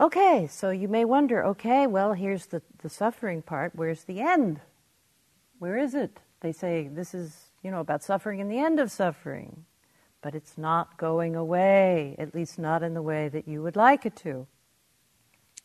Okay, 0.00 0.46
so 0.50 0.70
you 0.70 0.88
may 0.88 1.04
wonder 1.04 1.44
okay, 1.44 1.86
well, 1.86 2.14
here's 2.14 2.46
the, 2.46 2.62
the 2.78 2.88
suffering 2.88 3.42
part. 3.42 3.72
Where's 3.74 4.04
the 4.04 4.22
end? 4.22 4.62
Where 5.58 5.76
is 5.76 5.94
it? 5.94 6.18
They 6.40 6.52
say 6.52 6.88
this 6.88 7.14
is, 7.14 7.50
you 7.62 7.70
know, 7.70 7.80
about 7.80 8.02
suffering 8.02 8.40
and 8.40 8.50
the 8.50 8.58
end 8.58 8.78
of 8.78 8.90
suffering. 8.90 9.64
But 10.22 10.34
it's 10.34 10.58
not 10.58 10.96
going 10.96 11.36
away, 11.36 12.16
at 12.18 12.34
least 12.34 12.58
not 12.58 12.82
in 12.82 12.94
the 12.94 13.02
way 13.02 13.28
that 13.28 13.46
you 13.46 13.62
would 13.62 13.76
like 13.76 14.04
it 14.04 14.16
to. 14.16 14.46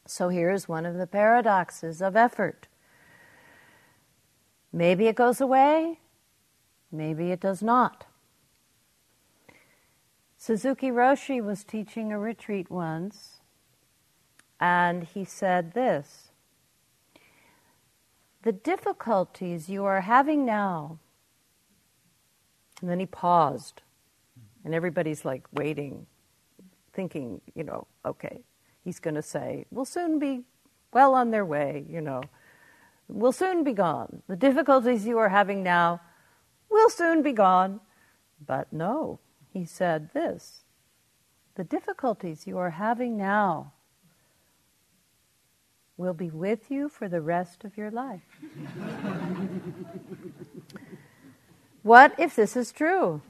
So 0.05 0.29
here's 0.29 0.67
one 0.67 0.85
of 0.85 0.95
the 0.95 1.07
paradoxes 1.07 2.01
of 2.01 2.15
effort. 2.15 2.67
Maybe 4.73 5.07
it 5.07 5.15
goes 5.15 5.41
away, 5.41 5.99
maybe 6.91 7.31
it 7.31 7.39
does 7.39 7.61
not. 7.61 8.05
Suzuki 10.37 10.89
Roshi 10.89 11.43
was 11.43 11.63
teaching 11.63 12.11
a 12.11 12.17
retreat 12.17 12.71
once, 12.71 13.41
and 14.59 15.03
he 15.03 15.23
said 15.23 15.73
this 15.73 16.30
The 18.43 18.51
difficulties 18.51 19.69
you 19.69 19.85
are 19.85 20.01
having 20.01 20.45
now, 20.45 20.99
and 22.81 22.89
then 22.89 22.99
he 22.99 23.05
paused, 23.05 23.81
and 24.63 24.73
everybody's 24.73 25.23
like 25.23 25.45
waiting, 25.53 26.07
thinking, 26.93 27.41
you 27.53 27.63
know, 27.63 27.87
okay, 28.05 28.41
he's 28.83 28.99
going 28.99 29.15
to 29.15 29.21
say, 29.21 29.65
we'll 29.69 29.85
soon 29.85 30.17
be 30.17 30.43
well 30.91 31.13
on 31.13 31.31
their 31.31 31.45
way, 31.45 31.85
you 31.87 32.01
know, 32.01 32.23
we'll 33.07 33.31
soon 33.31 33.63
be 33.63 33.73
gone. 33.73 34.23
The 34.27 34.35
difficulties 34.35 35.05
you 35.05 35.17
are 35.19 35.29
having 35.29 35.61
now 35.63 36.01
will 36.69 36.89
soon 36.89 37.21
be 37.21 37.33
gone. 37.33 37.79
But 38.45 38.73
no, 38.73 39.19
he 39.53 39.65
said 39.65 40.13
this 40.13 40.63
the 41.55 41.63
difficulties 41.63 42.47
you 42.47 42.57
are 42.57 42.71
having 42.71 43.17
now 43.17 43.73
will 45.97 46.13
be 46.13 46.29
with 46.29 46.71
you 46.71 46.89
for 46.89 47.07
the 47.07 47.21
rest 47.21 47.63
of 47.63 47.77
your 47.77 47.91
life. 47.91 48.21
what 51.83 52.13
if 52.17 52.35
this 52.35 52.55
is 52.55 52.71
true? 52.71 53.21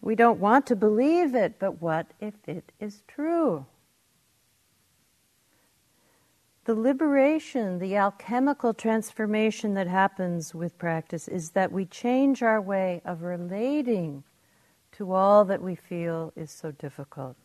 We 0.00 0.14
don't 0.14 0.40
want 0.40 0.66
to 0.66 0.76
believe 0.76 1.34
it, 1.34 1.58
but 1.58 1.80
what 1.80 2.12
if 2.20 2.34
it 2.46 2.72
is 2.78 3.02
true? 3.08 3.66
the 6.64 6.74
liberation, 6.74 7.78
the 7.78 7.96
alchemical 7.96 8.72
transformation 8.72 9.74
that 9.74 9.86
happens 9.86 10.54
with 10.54 10.78
practice 10.78 11.28
is 11.28 11.50
that 11.50 11.70
we 11.70 11.84
change 11.84 12.42
our 12.42 12.60
way 12.60 13.02
of 13.04 13.22
relating 13.22 14.24
to 14.92 15.12
all 15.12 15.44
that 15.44 15.60
we 15.60 15.74
feel 15.74 16.32
is 16.36 16.50
so 16.50 16.70
difficult. 16.70 17.36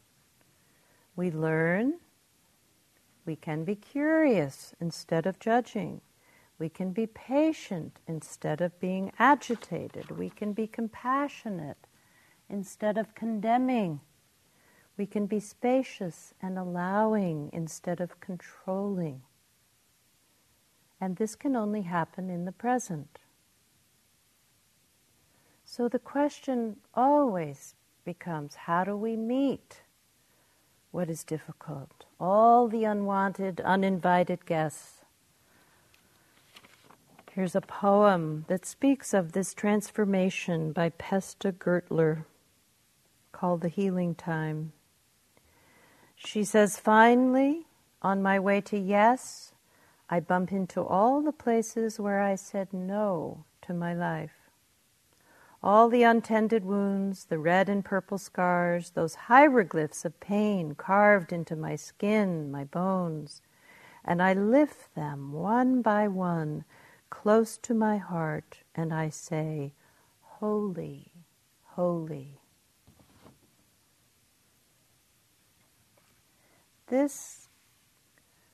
We 1.15 1.31
learn, 1.31 1.95
we 3.29 3.35
can 3.35 3.63
be 3.63 3.75
curious 3.75 4.73
instead 4.81 5.27
of 5.27 5.37
judging. 5.37 6.01
We 6.57 6.67
can 6.67 6.93
be 6.93 7.05
patient 7.05 7.99
instead 8.07 8.59
of 8.59 8.79
being 8.79 9.11
agitated. 9.19 10.09
We 10.17 10.31
can 10.31 10.51
be 10.51 10.65
compassionate 10.65 11.77
instead 12.49 12.97
of 12.97 13.13
condemning. 13.13 13.99
We 14.97 15.05
can 15.05 15.27
be 15.27 15.39
spacious 15.39 16.33
and 16.41 16.57
allowing 16.57 17.51
instead 17.53 18.01
of 18.01 18.19
controlling. 18.19 19.21
And 20.99 21.17
this 21.17 21.35
can 21.35 21.55
only 21.55 21.83
happen 21.83 22.31
in 22.31 22.45
the 22.45 22.51
present. 22.51 23.19
So 25.65 25.87
the 25.87 25.99
question 25.99 26.77
always 26.95 27.75
becomes 28.03 28.55
how 28.55 28.85
do 28.85 28.97
we 28.97 29.15
meet 29.15 29.81
what 30.89 31.11
is 31.11 31.23
difficult? 31.23 32.05
All 32.19 32.67
the 32.67 32.83
unwanted, 32.83 33.61
uninvited 33.61 34.45
guests. 34.45 35.01
Here's 37.31 37.55
a 37.55 37.61
poem 37.61 38.45
that 38.49 38.65
speaks 38.65 39.13
of 39.13 39.31
this 39.31 39.53
transformation 39.53 40.73
by 40.73 40.89
Pesha 40.89 41.53
Gertler 41.53 42.25
called 43.31 43.61
The 43.61 43.69
Healing 43.69 44.15
Time. 44.15 44.73
She 46.15 46.43
says, 46.43 46.77
finally, 46.77 47.65
On 48.01 48.21
my 48.21 48.39
way 48.39 48.61
to 48.61 48.77
yes, 48.77 49.53
I 50.09 50.19
bump 50.19 50.51
into 50.51 50.81
all 50.81 51.21
the 51.21 51.31
places 51.31 51.99
where 51.99 52.21
I 52.21 52.35
said 52.35 52.73
no 52.73 53.45
to 53.61 53.73
my 53.73 53.93
life. 53.93 54.38
All 55.61 55.89
the 55.89 56.03
untended 56.03 56.63
wounds, 56.63 57.25
the 57.25 57.37
red 57.37 57.67
and 57.67 57.83
purple 57.83 58.17
scars, 58.17 58.91
those 58.91 59.15
hieroglyphs 59.15 60.05
of 60.05 60.19
pain 60.19 60.73
carved 60.75 61.33
into 61.33 61.55
my 61.55 61.75
skin, 61.75 62.49
my 62.49 62.63
bones, 62.63 63.41
and 64.05 64.21
I 64.21 64.33
lift 64.33 64.95
them 64.95 65.33
one 65.33 65.81
by 65.81 66.07
one 66.07 66.63
close 67.09 67.57
to 67.57 67.73
my 67.73 67.97
heart 67.97 68.59
and 68.73 68.93
I 68.93 69.09
say, 69.09 69.73
Holy, 70.21 71.11
holy. 71.63 72.39
This 76.87 77.49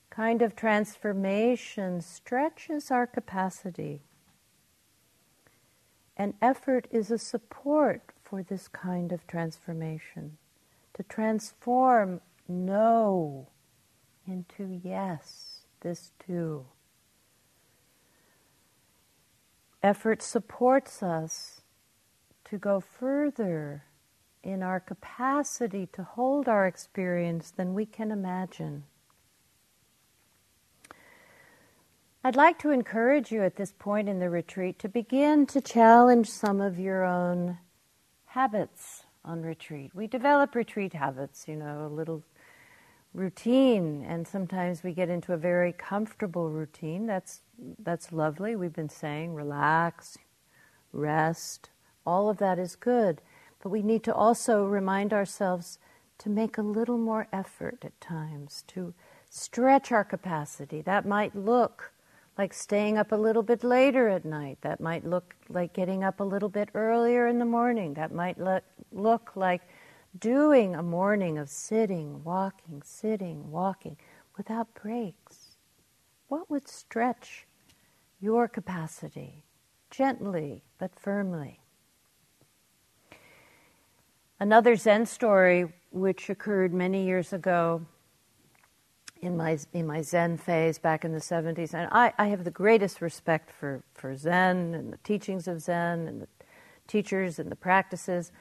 kind 0.09 0.41
of 0.41 0.55
transformation 0.55 2.01
stretches 2.01 2.89
our 2.89 3.05
capacity. 3.05 4.01
And 6.17 6.33
effort 6.41 6.87
is 6.91 7.11
a 7.11 7.17
support 7.17 8.13
for 8.23 8.41
this 8.41 8.67
kind 8.67 9.11
of 9.11 9.27
transformation. 9.27 10.37
To 10.95 11.03
transform 11.03 12.21
no 12.47 13.47
into 14.27 14.79
yes, 14.83 15.65
this 15.81 16.11
too. 16.25 16.65
Effort 19.83 20.21
supports 20.21 21.03
us 21.03 21.61
to 22.45 22.57
go 22.57 22.79
further 22.79 23.83
in 24.43 24.63
our 24.63 24.79
capacity 24.79 25.87
to 25.93 26.03
hold 26.03 26.47
our 26.47 26.65
experience 26.65 27.51
than 27.51 27.73
we 27.73 27.85
can 27.85 28.11
imagine. 28.11 28.83
I'd 32.25 32.35
like 32.35 32.57
to 32.61 32.71
encourage 32.71 33.31
you 33.31 33.43
at 33.43 33.55
this 33.55 33.71
point 33.71 34.09
in 34.09 34.17
the 34.17 34.31
retreat 34.31 34.79
to 34.79 34.89
begin 34.89 35.45
to 35.45 35.61
challenge 35.61 36.27
some 36.27 36.59
of 36.59 36.79
your 36.79 37.03
own 37.03 37.59
habits 38.25 39.03
on 39.23 39.43
retreat. 39.43 39.91
We 39.93 40.07
develop 40.07 40.55
retreat 40.55 40.93
habits, 40.93 41.47
you 41.47 41.55
know, 41.55 41.85
a 41.85 41.93
little 41.93 42.23
routine 43.13 44.03
and 44.09 44.27
sometimes 44.27 44.81
we 44.81 44.91
get 44.91 45.07
into 45.07 45.33
a 45.33 45.37
very 45.37 45.71
comfortable 45.71 46.49
routine. 46.49 47.05
That's 47.05 47.41
that's 47.77 48.11
lovely. 48.11 48.55
We've 48.55 48.73
been 48.73 48.89
saying 48.89 49.35
relax, 49.35 50.17
rest, 50.93 51.69
all 52.07 52.27
of 52.27 52.39
that 52.39 52.57
is 52.57 52.75
good. 52.75 53.21
But 53.61 53.69
we 53.69 53.83
need 53.83 54.03
to 54.03 54.15
also 54.15 54.65
remind 54.65 55.13
ourselves 55.13 55.77
to 56.17 56.29
make 56.31 56.57
a 56.57 56.63
little 56.63 56.97
more 56.97 57.27
effort 57.31 57.85
at 57.85 58.01
times 58.01 58.63
to 58.69 58.95
stretch 59.29 59.91
our 59.91 60.03
capacity. 60.03 60.81
That 60.81 61.05
might 61.05 61.35
look 61.35 61.91
like 62.37 62.53
staying 62.53 62.97
up 62.97 63.11
a 63.11 63.15
little 63.15 63.43
bit 63.43 63.63
later 63.63 64.09
at 64.09 64.25
night. 64.25 64.57
That 64.61 64.81
might 64.81 65.05
look 65.05 65.35
like 65.49 65.73
getting 65.73 66.03
up 66.03 66.19
a 66.19 66.23
little 66.23 66.49
bit 66.49 66.69
earlier 66.73 67.27
in 67.27 67.39
the 67.39 67.45
morning. 67.45 67.93
That 67.93 68.13
might 68.13 68.37
look, 68.37 69.35
like 69.35 69.61
doing 70.19 70.75
a 70.75 70.83
morning 70.83 71.37
of 71.37 71.49
sitting, 71.49 72.23
walking, 72.23 72.81
sitting, 72.83 73.51
walking 73.51 73.97
without 74.37 74.73
breaks. 74.73 75.55
What 76.27 76.49
would 76.49 76.67
stretch 76.67 77.45
your 78.19 78.47
capacity 78.47 79.43
gently 79.89 80.63
but 80.77 80.99
firmly? 80.99 81.59
Another 84.39 84.75
Zen 84.75 85.05
story, 85.05 85.71
which 85.91 86.29
occurred 86.29 86.73
many 86.73 87.05
years 87.05 87.31
ago, 87.31 87.85
in 89.25 89.35
my 89.35 89.57
in 89.73 89.87
my 89.87 90.01
Zen 90.01 90.37
phase 90.37 90.77
back 90.77 91.03
in 91.03 91.11
the 91.11 91.19
70s, 91.19 91.73
and 91.73 91.89
I, 91.91 92.13
I 92.17 92.27
have 92.27 92.43
the 92.43 92.51
greatest 92.51 93.01
respect 93.01 93.51
for, 93.51 93.83
for 93.93 94.15
Zen 94.15 94.73
and 94.75 94.93
the 94.93 94.97
teachings 94.97 95.47
of 95.47 95.61
Zen 95.61 96.07
and 96.07 96.21
the 96.21 96.27
teachers 96.87 97.39
and 97.39 97.51
the 97.51 97.55
practices. 97.55 98.31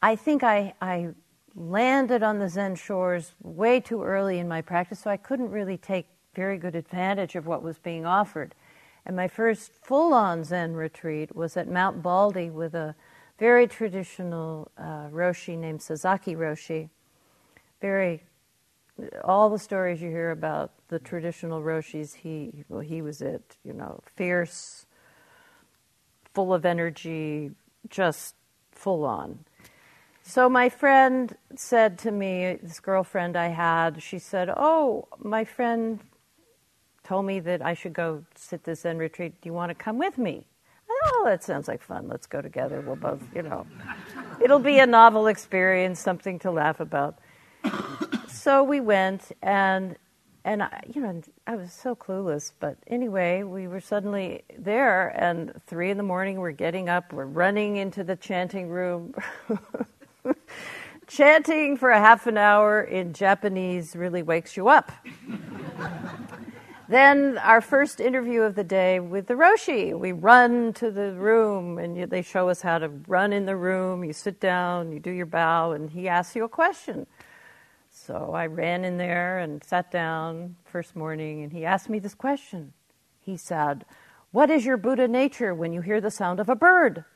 I 0.00 0.14
think 0.14 0.44
I, 0.44 0.72
I 0.80 1.08
landed 1.56 2.22
on 2.22 2.38
the 2.38 2.48
Zen 2.48 2.76
shores 2.76 3.32
way 3.42 3.80
too 3.80 4.02
early 4.02 4.38
in 4.38 4.46
my 4.46 4.62
practice, 4.62 5.00
so 5.00 5.10
I 5.10 5.16
couldn't 5.16 5.50
really 5.50 5.76
take 5.76 6.06
very 6.34 6.58
good 6.58 6.76
advantage 6.76 7.34
of 7.34 7.46
what 7.46 7.62
was 7.62 7.78
being 7.78 8.06
offered. 8.06 8.54
And 9.06 9.16
my 9.16 9.28
first 9.28 9.72
full 9.72 10.14
on 10.14 10.44
Zen 10.44 10.74
retreat 10.74 11.34
was 11.34 11.56
at 11.56 11.68
Mount 11.68 12.02
Baldy 12.02 12.50
with 12.50 12.74
a 12.74 12.94
very 13.38 13.66
traditional 13.66 14.70
uh, 14.78 15.08
Roshi 15.08 15.58
named 15.58 15.82
Sasaki 15.82 16.36
Roshi. 16.36 16.88
Very 17.80 18.22
all 19.24 19.50
the 19.50 19.58
stories 19.58 20.00
you 20.00 20.10
hear 20.10 20.30
about 20.30 20.70
the 20.88 20.98
traditional 20.98 21.62
roshis, 21.62 22.14
he 22.14 22.64
well, 22.68 22.80
he 22.80 23.02
was 23.02 23.20
it. 23.20 23.56
You 23.64 23.72
know, 23.72 24.00
fierce, 24.16 24.86
full 26.32 26.54
of 26.54 26.64
energy, 26.64 27.50
just 27.88 28.34
full 28.72 29.04
on. 29.04 29.44
So 30.22 30.48
my 30.48 30.68
friend 30.68 31.36
said 31.54 31.98
to 31.98 32.10
me, 32.10 32.58
this 32.62 32.80
girlfriend 32.80 33.36
I 33.36 33.48
had, 33.48 34.02
she 34.02 34.18
said, 34.18 34.48
"Oh, 34.56 35.08
my 35.18 35.44
friend 35.44 36.00
told 37.02 37.26
me 37.26 37.40
that 37.40 37.60
I 37.60 37.74
should 37.74 37.92
go 37.92 38.24
sit 38.34 38.64
this 38.64 38.80
Zen 38.80 38.98
retreat. 38.98 39.40
Do 39.42 39.48
you 39.48 39.52
want 39.52 39.70
to 39.70 39.74
come 39.74 39.98
with 39.98 40.16
me?" 40.16 40.46
Oh, 41.06 41.22
that 41.26 41.42
sounds 41.42 41.68
like 41.68 41.82
fun. 41.82 42.08
Let's 42.08 42.26
go 42.26 42.40
together. 42.40 42.80
We'll 42.80 42.96
both, 42.96 43.22
you 43.34 43.42
know, 43.42 43.66
it'll 44.40 44.58
be 44.58 44.78
a 44.78 44.86
novel 44.86 45.26
experience, 45.26 46.00
something 46.00 46.38
to 46.40 46.50
laugh 46.50 46.80
about 46.80 47.18
so 48.44 48.62
we 48.62 48.78
went, 48.78 49.32
and 49.40 49.96
and 50.44 50.62
I, 50.62 50.82
you 50.94 51.00
know, 51.00 51.22
I 51.46 51.56
was 51.56 51.72
so 51.72 51.96
clueless. 51.96 52.52
But 52.60 52.76
anyway, 52.86 53.42
we 53.42 53.66
were 53.68 53.80
suddenly 53.80 54.42
there, 54.58 55.08
and 55.18 55.58
three 55.66 55.90
in 55.90 55.96
the 55.96 56.02
morning, 56.02 56.38
we're 56.38 56.50
getting 56.50 56.90
up, 56.90 57.14
we're 57.14 57.24
running 57.24 57.76
into 57.76 58.04
the 58.04 58.16
chanting 58.16 58.68
room. 58.68 59.14
chanting 61.06 61.78
for 61.78 61.88
a 61.88 61.98
half 61.98 62.26
an 62.26 62.36
hour 62.36 62.82
in 62.82 63.14
Japanese 63.14 63.96
really 63.96 64.22
wakes 64.22 64.58
you 64.58 64.68
up. 64.68 64.92
then 66.90 67.38
our 67.38 67.62
first 67.62 67.98
interview 67.98 68.42
of 68.42 68.56
the 68.56 68.64
day 68.64 69.00
with 69.00 69.26
the 69.26 69.34
Roshi. 69.34 69.98
We 69.98 70.12
run 70.12 70.74
to 70.74 70.90
the 70.90 71.12
room 71.12 71.78
and 71.78 72.10
they 72.10 72.20
show 72.20 72.50
us 72.50 72.60
how 72.60 72.76
to 72.76 72.90
run 73.08 73.32
in 73.32 73.46
the 73.46 73.56
room. 73.56 74.04
You 74.04 74.12
sit 74.12 74.38
down, 74.38 74.92
you 74.92 75.00
do 75.00 75.10
your 75.10 75.24
bow, 75.24 75.72
and 75.72 75.88
he 75.88 76.08
asks 76.10 76.36
you 76.36 76.44
a 76.44 76.48
question. 76.50 77.06
So 78.06 78.32
I 78.34 78.48
ran 78.48 78.84
in 78.84 78.98
there 78.98 79.38
and 79.38 79.64
sat 79.64 79.90
down 79.90 80.56
first 80.66 80.94
morning, 80.94 81.42
and 81.42 81.50
he 81.50 81.64
asked 81.64 81.88
me 81.88 81.98
this 81.98 82.14
question. 82.14 82.74
He 83.18 83.38
said, 83.38 83.86
What 84.30 84.50
is 84.50 84.66
your 84.66 84.76
Buddha 84.76 85.08
nature 85.08 85.54
when 85.54 85.72
you 85.72 85.80
hear 85.80 86.02
the 86.02 86.10
sound 86.10 86.38
of 86.38 86.50
a 86.50 86.54
bird? 86.54 87.06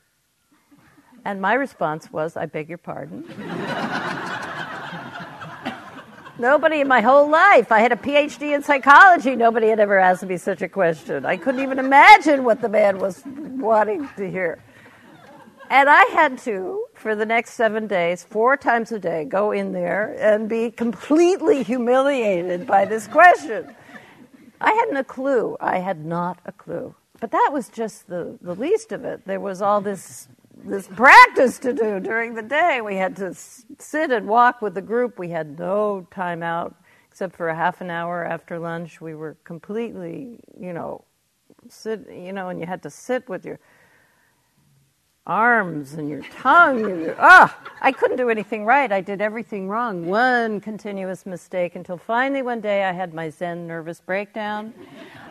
And 1.23 1.39
my 1.39 1.53
response 1.53 2.11
was, 2.11 2.35
I 2.35 2.47
beg 2.47 2.69
your 2.69 2.79
pardon. 2.79 3.23
nobody 6.39 6.81
in 6.81 6.87
my 6.87 7.01
whole 7.01 7.29
life, 7.29 7.71
I 7.71 7.81
had 7.81 7.91
a 7.91 7.95
PhD 7.95 8.55
in 8.55 8.63
psychology, 8.63 9.35
nobody 9.35 9.67
had 9.67 9.79
ever 9.79 9.99
asked 9.99 10.23
me 10.23 10.37
such 10.37 10.63
a 10.63 10.69
question. 10.69 11.23
I 11.23 11.37
couldn't 11.37 11.61
even 11.61 11.77
imagine 11.77 12.43
what 12.43 12.61
the 12.61 12.69
man 12.69 12.97
was 12.97 13.21
wanting 13.25 14.09
to 14.17 14.27
hear. 14.27 14.63
And 15.69 15.87
I 15.87 16.03
had 16.05 16.39
to, 16.39 16.85
for 16.95 17.15
the 17.15 17.27
next 17.27 17.53
seven 17.53 17.85
days, 17.85 18.23
four 18.23 18.57
times 18.57 18.91
a 18.91 18.97
day, 18.97 19.23
go 19.23 19.51
in 19.51 19.71
there 19.71 20.15
and 20.19 20.49
be 20.49 20.71
completely 20.71 21.61
humiliated 21.61 22.65
by 22.65 22.85
this 22.85 23.07
question. 23.07 23.75
I 24.59 24.71
hadn't 24.71 24.97
a 24.97 25.03
clue. 25.03 25.57
I 25.61 25.77
had 25.77 26.03
not 26.03 26.39
a 26.45 26.51
clue. 26.51 26.95
But 27.19 27.31
that 27.31 27.51
was 27.53 27.69
just 27.69 28.07
the, 28.07 28.37
the 28.41 28.55
least 28.55 28.91
of 28.91 29.05
it. 29.05 29.27
There 29.27 29.39
was 29.39 29.61
all 29.61 29.79
this, 29.79 30.27
this 30.63 30.87
practice 30.87 31.59
to 31.59 31.71
do 31.71 31.99
during 31.99 32.33
the 32.33 32.41
day. 32.41 32.81
We 32.81 32.95
had 32.95 33.15
to 33.17 33.35
sit 33.35 34.11
and 34.11 34.27
walk 34.27 34.63
with 34.63 34.73
the 34.73 34.81
group. 34.81 35.19
We 35.19 35.29
had 35.29 35.59
no 35.59 36.07
time 36.09 36.41
out 36.41 36.75
except 37.11 37.35
for 37.35 37.49
a 37.49 37.55
half 37.55 37.79
an 37.81 37.91
hour 37.91 38.25
after 38.25 38.57
lunch. 38.57 39.01
We 39.01 39.13
were 39.13 39.37
completely, 39.43 40.39
you 40.59 40.73
know, 40.73 41.03
sit, 41.67 42.07
you 42.11 42.33
know, 42.33 42.49
and 42.49 42.59
you 42.59 42.65
had 42.65 42.81
to 42.83 42.89
sit 42.89 43.29
with 43.29 43.45
your 43.45 43.59
arms 45.29 45.93
and 45.93 46.09
your 46.09 46.23
tongue. 46.23 47.13
Ah, 47.19 47.55
oh, 47.55 47.71
I 47.81 47.91
couldn't 47.91 48.17
do 48.17 48.29
anything 48.29 48.65
right. 48.65 48.91
I 48.91 48.99
did 48.99 49.21
everything 49.21 49.69
wrong. 49.69 50.07
One 50.07 50.59
continuous 50.59 51.25
mistake 51.25 51.75
until 51.75 51.97
finally 51.97 52.41
one 52.41 52.61
day 52.61 52.83
I 52.83 52.91
had 52.91 53.13
my 53.13 53.29
Zen 53.29 53.67
nervous 53.67 54.01
breakdown. 54.01 54.73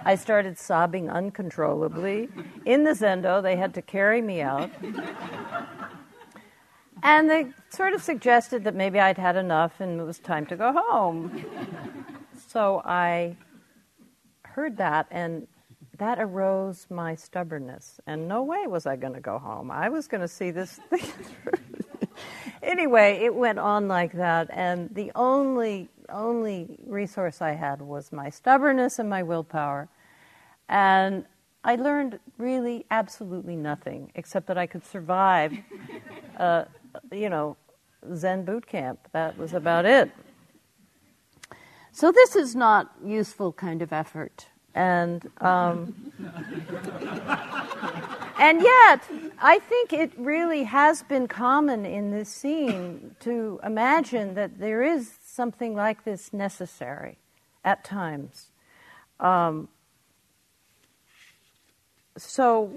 I 0.05 0.15
started 0.15 0.57
sobbing 0.57 1.11
uncontrollably. 1.11 2.29
In 2.65 2.85
the 2.85 2.93
Zendo, 2.93 3.43
they 3.43 3.57
had 3.57 3.75
to 3.75 3.83
carry 3.83 4.23
me 4.23 4.41
out. 4.41 4.71
And 7.03 7.29
they 7.29 7.47
sort 7.71 7.93
of 7.93 8.03
suggested 8.03 8.65
that 8.65 8.75
maybe 8.75 9.01
I'd 9.01 9.19
had 9.19 9.37
enough 9.37 9.81
and 9.81 10.01
it 10.01 10.05
was 10.05 10.21
time 10.21 10.47
to 10.47 10.57
go 10.57 10.73
home. 10.73 11.45
So 12.49 12.83
I 12.85 13.37
heard 14.43 14.77
that 14.77 15.09
and 15.11 15.47
that 15.99 16.19
arose 16.19 16.87
my 16.91 17.15
stubbornness. 17.15 18.01
And 18.07 18.29
no 18.29 18.43
way 18.43 18.67
was 18.67 18.87
I 18.87 18.97
going 18.97 19.15
to 19.15 19.21
go 19.21 19.39
home. 19.39 19.71
I 19.71 19.89
was 19.89 20.09
going 20.09 20.21
to 20.21 20.29
see 20.29 20.51
this 20.51 20.81
thing. 20.91 21.11
anyway, 22.63 23.21
it 23.23 23.35
went 23.35 23.59
on 23.59 23.89
like 23.89 24.13
that. 24.13 24.49
And 24.53 24.95
the 24.95 25.13
only 25.15 25.89
only 26.11 26.79
resource 26.87 27.43
I 27.43 27.53
had 27.53 27.83
was 27.83 28.13
my 28.13 28.31
stubbornness 28.31 28.99
and 28.99 29.11
my 29.11 29.23
willpower. 29.23 29.89
And 30.69 31.25
I 31.65 31.77
learned 31.77 32.19
really 32.39 32.87
absolutely 32.91 33.57
nothing 33.57 34.11
except 34.15 34.47
that 34.47 34.57
I 34.57 34.67
could 34.67 34.85
survive, 34.85 35.53
uh, 36.39 36.65
you 37.13 37.29
know, 37.29 37.57
Zen 38.15 38.45
boot 38.45 38.67
camp. 38.67 39.01
That 39.13 39.37
was 39.37 39.53
about 39.53 39.85
it. 39.85 40.11
So 41.93 42.13
this 42.13 42.37
is 42.37 42.55
not 42.55 42.93
useful 43.05 43.53
kind 43.53 43.83
of 43.83 43.93
effort, 43.93 44.47
and 44.75 45.29
um, 45.41 45.95
and 48.39 48.63
yet 48.63 49.03
I 49.41 49.59
think 49.59 49.93
it 49.93 50.13
really 50.17 50.65
has 50.65 51.03
been 51.03 51.27
common 51.27 51.85
in 51.87 52.11
this 52.11 52.29
scene 52.29 53.17
to 53.21 53.61
imagine 53.65 54.35
that 54.35 54.59
there 54.59 54.83
is 54.83 55.13
something 55.25 55.75
like 55.75 56.05
this 56.05 56.33
necessary 56.33 57.19
at 57.65 57.85
times. 57.85 58.51
Um, 59.21 59.69
so 62.17 62.73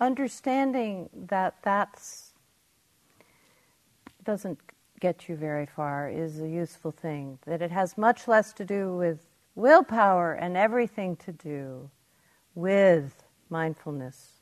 understanding 0.00 1.08
that 1.28 1.56
that's 1.62 2.32
doesn't 4.24 4.58
get 5.00 5.28
you 5.28 5.36
very 5.36 5.66
far 5.66 6.08
is 6.10 6.40
a 6.40 6.48
useful 6.48 6.90
thing. 6.90 7.38
That 7.46 7.62
it 7.62 7.70
has 7.70 7.96
much 7.96 8.28
less 8.28 8.52
to 8.54 8.64
do 8.64 8.94
with 8.96 9.27
willpower 9.58 10.32
and 10.32 10.56
everything 10.56 11.16
to 11.16 11.32
do 11.32 11.90
with 12.54 13.24
mindfulness. 13.50 14.40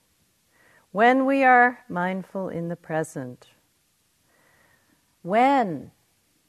When 0.93 1.25
we 1.25 1.43
are 1.43 1.81
mindful 1.89 2.51
in 2.51 2.69
the 2.69 2.77
present, 2.77 3.49
when 5.23 5.91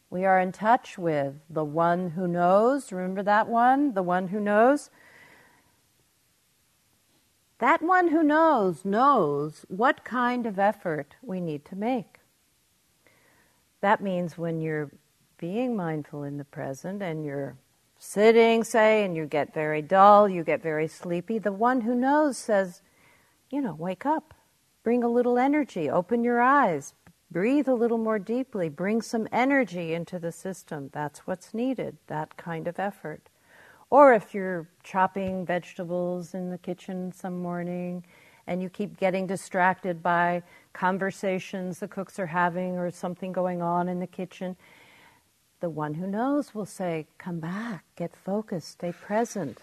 we 0.09 0.25
are 0.25 0.39
in 0.39 0.51
touch 0.51 0.97
with 0.97 1.35
the 1.49 1.63
one 1.63 2.11
who 2.11 2.27
knows, 2.27 2.91
remember 2.91 3.23
that 3.23 3.47
one? 3.47 3.93
The 3.93 4.03
one 4.03 4.27
who 4.27 4.39
knows? 4.39 4.89
That 7.59 7.81
one 7.81 8.09
who 8.09 8.21
knows 8.21 8.83
knows 8.83 9.65
what 9.69 10.03
kind 10.03 10.45
of 10.45 10.59
effort 10.59 11.15
we 11.21 11.39
need 11.39 11.63
to 11.65 11.75
make. 11.75 12.19
That 13.79 14.01
means 14.01 14.37
when 14.37 14.59
you're 14.59 14.91
being 15.37 15.75
mindful 15.75 16.23
in 16.23 16.37
the 16.37 16.45
present 16.45 17.01
and 17.01 17.25
you're 17.25 17.55
sitting, 17.99 18.63
say, 18.63 19.03
and 19.03 19.15
you 19.15 19.25
get 19.25 19.53
very 19.53 19.81
dull, 19.81 20.29
you 20.29 20.43
get 20.43 20.61
very 20.61 20.87
sleepy, 20.87 21.39
the 21.39 21.51
one 21.51 21.81
who 21.81 21.95
knows 21.95 22.37
says, 22.37 22.81
you 23.49 23.61
know, 23.61 23.75
wake 23.75 24.05
up, 24.05 24.33
bring 24.83 25.03
a 25.03 25.09
little 25.09 25.37
energy, 25.37 25.89
open 25.89 26.23
your 26.23 26.41
eyes, 26.41 26.93
breathe 27.31 27.67
a 27.67 27.73
little 27.73 27.97
more 27.97 28.19
deeply, 28.19 28.69
bring 28.69 29.01
some 29.01 29.27
energy 29.31 29.93
into 29.93 30.19
the 30.19 30.31
system. 30.31 30.89
That's 30.93 31.19
what's 31.27 31.53
needed, 31.53 31.97
that 32.07 32.37
kind 32.37 32.67
of 32.67 32.79
effort. 32.79 33.29
Or 33.89 34.13
if 34.13 34.33
you're 34.33 34.67
chopping 34.83 35.45
vegetables 35.45 36.33
in 36.33 36.49
the 36.49 36.57
kitchen 36.57 37.11
some 37.11 37.41
morning 37.41 38.05
and 38.45 38.61
you 38.61 38.69
keep 38.69 38.97
getting 38.97 39.27
distracted 39.27 40.03
by 40.03 40.43
conversations 40.73 41.79
the 41.79 41.87
cooks 41.87 42.19
are 42.19 42.27
having 42.27 42.77
or 42.77 42.91
something 42.91 43.31
going 43.31 43.61
on 43.61 43.87
in 43.87 43.99
the 43.99 44.07
kitchen, 44.07 44.55
the 45.59 45.69
one 45.69 45.95
who 45.95 46.07
knows 46.07 46.53
will 46.53 46.65
say, 46.65 47.07
Come 47.17 47.39
back, 47.39 47.85
get 47.95 48.15
focused, 48.15 48.69
stay 48.69 48.91
present. 48.91 49.59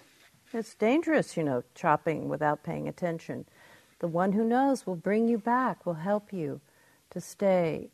It's 0.52 0.74
dangerous, 0.74 1.36
you 1.36 1.42
know, 1.42 1.64
chopping 1.74 2.28
without 2.28 2.62
paying 2.62 2.86
attention. 2.86 3.46
The 3.98 4.08
one 4.08 4.32
who 4.32 4.44
knows 4.44 4.86
will 4.86 4.96
bring 4.96 5.28
you 5.28 5.38
back, 5.38 5.84
will 5.84 5.94
help 5.94 6.32
you 6.32 6.60
to 7.10 7.20
stay 7.20 7.90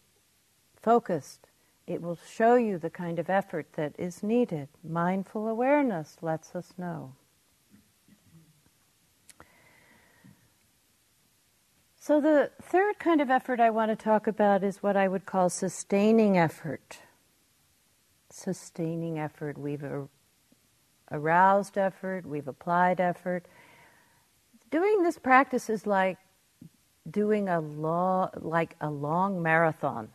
focused 0.77 1.47
it 1.91 2.01
will 2.01 2.19
show 2.25 2.55
you 2.55 2.79
the 2.79 2.89
kind 2.89 3.19
of 3.19 3.29
effort 3.29 3.73
that 3.73 3.95
is 3.99 4.23
needed. 4.23 4.69
Mindful 4.85 5.49
awareness 5.49 6.17
lets 6.23 6.55
us 6.55 6.73
know. 6.79 7.15
So, 11.99 12.21
the 12.21 12.53
third 12.63 13.01
kind 13.01 13.21
of 13.21 13.29
effort 13.29 13.59
I 13.59 13.71
want 13.71 13.91
to 13.91 13.97
talk 13.97 14.29
about 14.29 14.63
is 14.63 14.85
what 14.85 14.97
I 14.97 15.09
would 15.09 15.27
call 15.27 15.51
sustaining 15.51 16.39
effort. 16.39 17.01
Sustaining 18.31 19.19
effort. 19.19 19.59
We've 19.59 19.85
aroused 21.11 21.77
effort, 21.77 22.25
we've 22.25 22.49
applied 22.49 23.01
effort. 23.01 23.47
Doing 24.71 25.03
this 25.03 25.19
practice 25.19 25.69
is 25.69 25.87
like 25.87 26.19
doing 27.11 27.49
a 27.49 27.61
long, 27.61 28.31
like 28.37 28.77
a 28.81 28.89
long 28.89 29.43
marathon. 29.43 30.09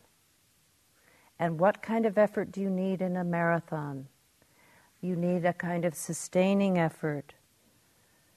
And 1.38 1.60
what 1.60 1.82
kind 1.82 2.06
of 2.06 2.16
effort 2.16 2.50
do 2.50 2.62
you 2.62 2.70
need 2.70 3.02
in 3.02 3.16
a 3.16 3.24
marathon? 3.24 4.08
You 5.02 5.14
need 5.16 5.44
a 5.44 5.52
kind 5.52 5.84
of 5.84 5.94
sustaining 5.94 6.78
effort 6.78 7.34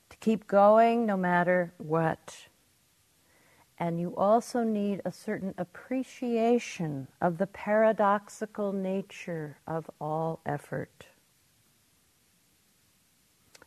to 0.10 0.18
keep 0.18 0.48
going 0.48 1.06
no 1.06 1.16
matter 1.16 1.74
what. 1.78 2.49
And 3.80 4.00
you 4.00 4.14
also 4.18 4.64
need 4.64 5.02
a 5.06 5.12
certain 5.12 5.54
appreciation 5.58 7.08
of 7.22 7.38
the 7.38 7.48
paradoxical 7.48 8.74
nature 8.74 9.58
of 9.66 9.90
all 10.02 10.42
effort. 10.46 11.06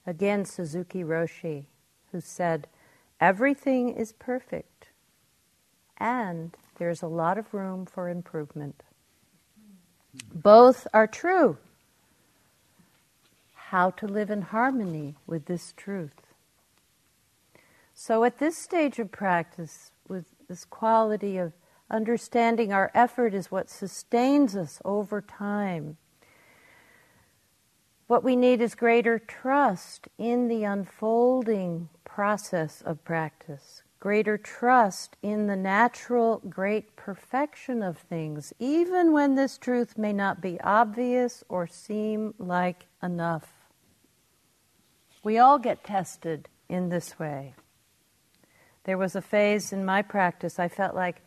Again, 0.07 0.45
Suzuki 0.45 1.03
Roshi, 1.03 1.65
who 2.13 2.21
said, 2.21 2.67
Everything 3.21 3.91
is 3.91 4.13
perfect, 4.13 4.89
and 5.97 6.57
there's 6.77 7.03
a 7.03 7.07
lot 7.07 7.39
of 7.39 7.55
room 7.55 7.87
for 7.87 8.09
improvement. 8.11 8.83
Both 10.35 10.87
are 10.93 11.07
true. 11.07 11.57
How 13.55 13.91
to 13.93 14.07
live 14.07 14.31
in 14.31 14.43
harmony 14.43 15.15
with 15.27 15.47
this 15.47 15.73
truth. 15.77 16.35
So, 17.95 18.25
at 18.25 18.39
this 18.39 18.59
stage 18.59 18.99
of 18.99 19.13
practice, 19.13 19.92
this 20.53 20.67
quality 20.67 21.39
of 21.39 21.55
understanding 21.91 22.75
our 22.75 22.91
effort 22.93 23.33
is 23.33 23.51
what 23.51 23.71
sustains 23.71 24.55
us 24.55 24.83
over 24.85 25.23
time. 25.23 25.97
What 28.07 28.23
we 28.23 28.37
need 28.37 28.61
is 28.61 28.75
greater 28.75 29.19
trust 29.19 30.09
in 30.19 30.49
the 30.49 30.65
unfolding 30.65 31.89
process 32.05 32.83
of 32.83 33.03
practice, 33.03 33.83
greater 33.99 34.37
trust 34.37 35.17
in 35.23 35.47
the 35.47 35.57
natural 35.57 36.43
great 36.51 36.97
perfection 36.97 37.83
of 37.83 37.97
things, 37.97 38.53
even 38.59 39.15
when 39.15 39.35
this 39.35 39.57
truth 39.57 39.97
may 39.97 40.13
not 40.13 40.43
be 40.43 40.61
obvious 40.61 41.43
or 41.49 41.67
seem 41.67 42.35
like 42.37 42.85
enough. 43.03 43.51
We 45.25 45.39
all 45.39 45.59
get 45.59 45.83
tested 45.83 46.51
in 46.69 46.91
this 46.91 47.19
way. 47.19 47.55
There 48.85 48.99
was 48.99 49.15
a 49.15 49.23
phase 49.23 49.73
in 49.73 49.85
my 49.85 50.03
practice, 50.03 50.59
I 50.59 50.69
felt 50.69 50.95
like, 50.95 51.23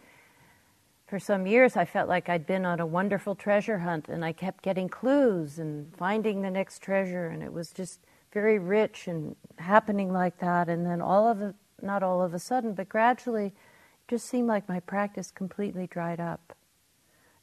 for 1.07 1.19
some 1.19 1.45
years, 1.45 1.77
I 1.77 1.85
felt 1.85 2.09
like 2.09 2.29
I'd 2.29 2.47
been 2.47 2.65
on 2.65 2.79
a 2.79 2.85
wonderful 2.85 3.35
treasure 3.35 3.77
hunt 3.77 4.09
and 4.09 4.25
I 4.25 4.33
kept 4.33 4.63
getting 4.63 4.89
clues 4.89 5.59
and 5.59 5.95
finding 5.95 6.41
the 6.41 6.49
next 6.49 6.81
treasure, 6.81 7.27
and 7.27 7.43
it 7.43 7.53
was 7.53 7.71
just 7.71 7.99
very 8.33 8.57
rich 8.57 9.07
and 9.07 9.35
happening 9.57 10.11
like 10.11 10.39
that. 10.39 10.67
And 10.67 10.85
then 10.85 11.01
all 11.01 11.27
of 11.27 11.41
it 11.41 11.55
not 11.81 12.03
all 12.03 12.21
of 12.21 12.33
a 12.33 12.39
sudden, 12.39 12.73
but 12.73 12.89
gradually, 12.89 13.47
it 13.47 14.07
just 14.07 14.25
seemed 14.25 14.47
like 14.47 14.67
my 14.67 14.79
practice 14.79 15.31
completely 15.31 15.87
dried 15.87 16.19
up. 16.19 16.53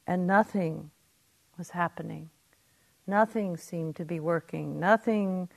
And 0.05 0.27
nothing 0.27 0.91
was 1.57 1.71
happening. 1.71 2.29
Nothing 3.07 3.57
seemed 3.57 3.95
to 3.97 4.05
be 4.05 4.19
working. 4.19 4.79
Nothing, 4.79 5.49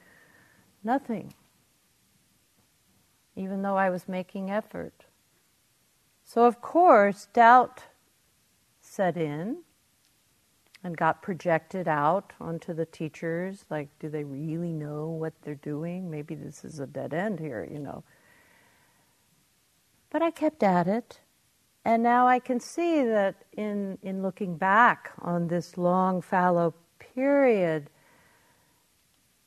nothing. 0.85 1.35
Even 3.37 3.63
though 3.63 3.77
I 3.77 3.91
was 3.91 4.09
making 4.09 4.51
effort. 4.51 5.05
So, 6.25 6.45
of 6.45 6.61
course, 6.61 7.29
doubt 7.33 7.85
set 8.81 9.17
in 9.17 9.59
and 10.83 10.97
got 10.97 11.23
projected 11.23 11.87
out 11.87 12.33
onto 12.41 12.73
the 12.73 12.87
teachers 12.87 13.65
like, 13.71 13.89
do 13.99 14.09
they 14.09 14.25
really 14.25 14.73
know 14.73 15.09
what 15.09 15.35
they're 15.43 15.55
doing? 15.55 16.11
Maybe 16.11 16.35
this 16.35 16.65
is 16.65 16.81
a 16.81 16.87
dead 16.87 17.13
end 17.13 17.39
here, 17.39 17.69
you 17.71 17.79
know. 17.79 18.05
But 20.11 20.23
I 20.23 20.31
kept 20.31 20.63
at 20.63 20.89
it. 20.89 21.21
And 21.85 22.03
now 22.03 22.27
I 22.27 22.41
can 22.41 22.59
see 22.59 23.05
that 23.05 23.37
in, 23.57 23.99
in 24.03 24.23
looking 24.23 24.57
back 24.57 25.13
on 25.23 25.47
this 25.47 25.79
long 25.79 26.21
fallow 26.21 26.75
period, 26.99 27.91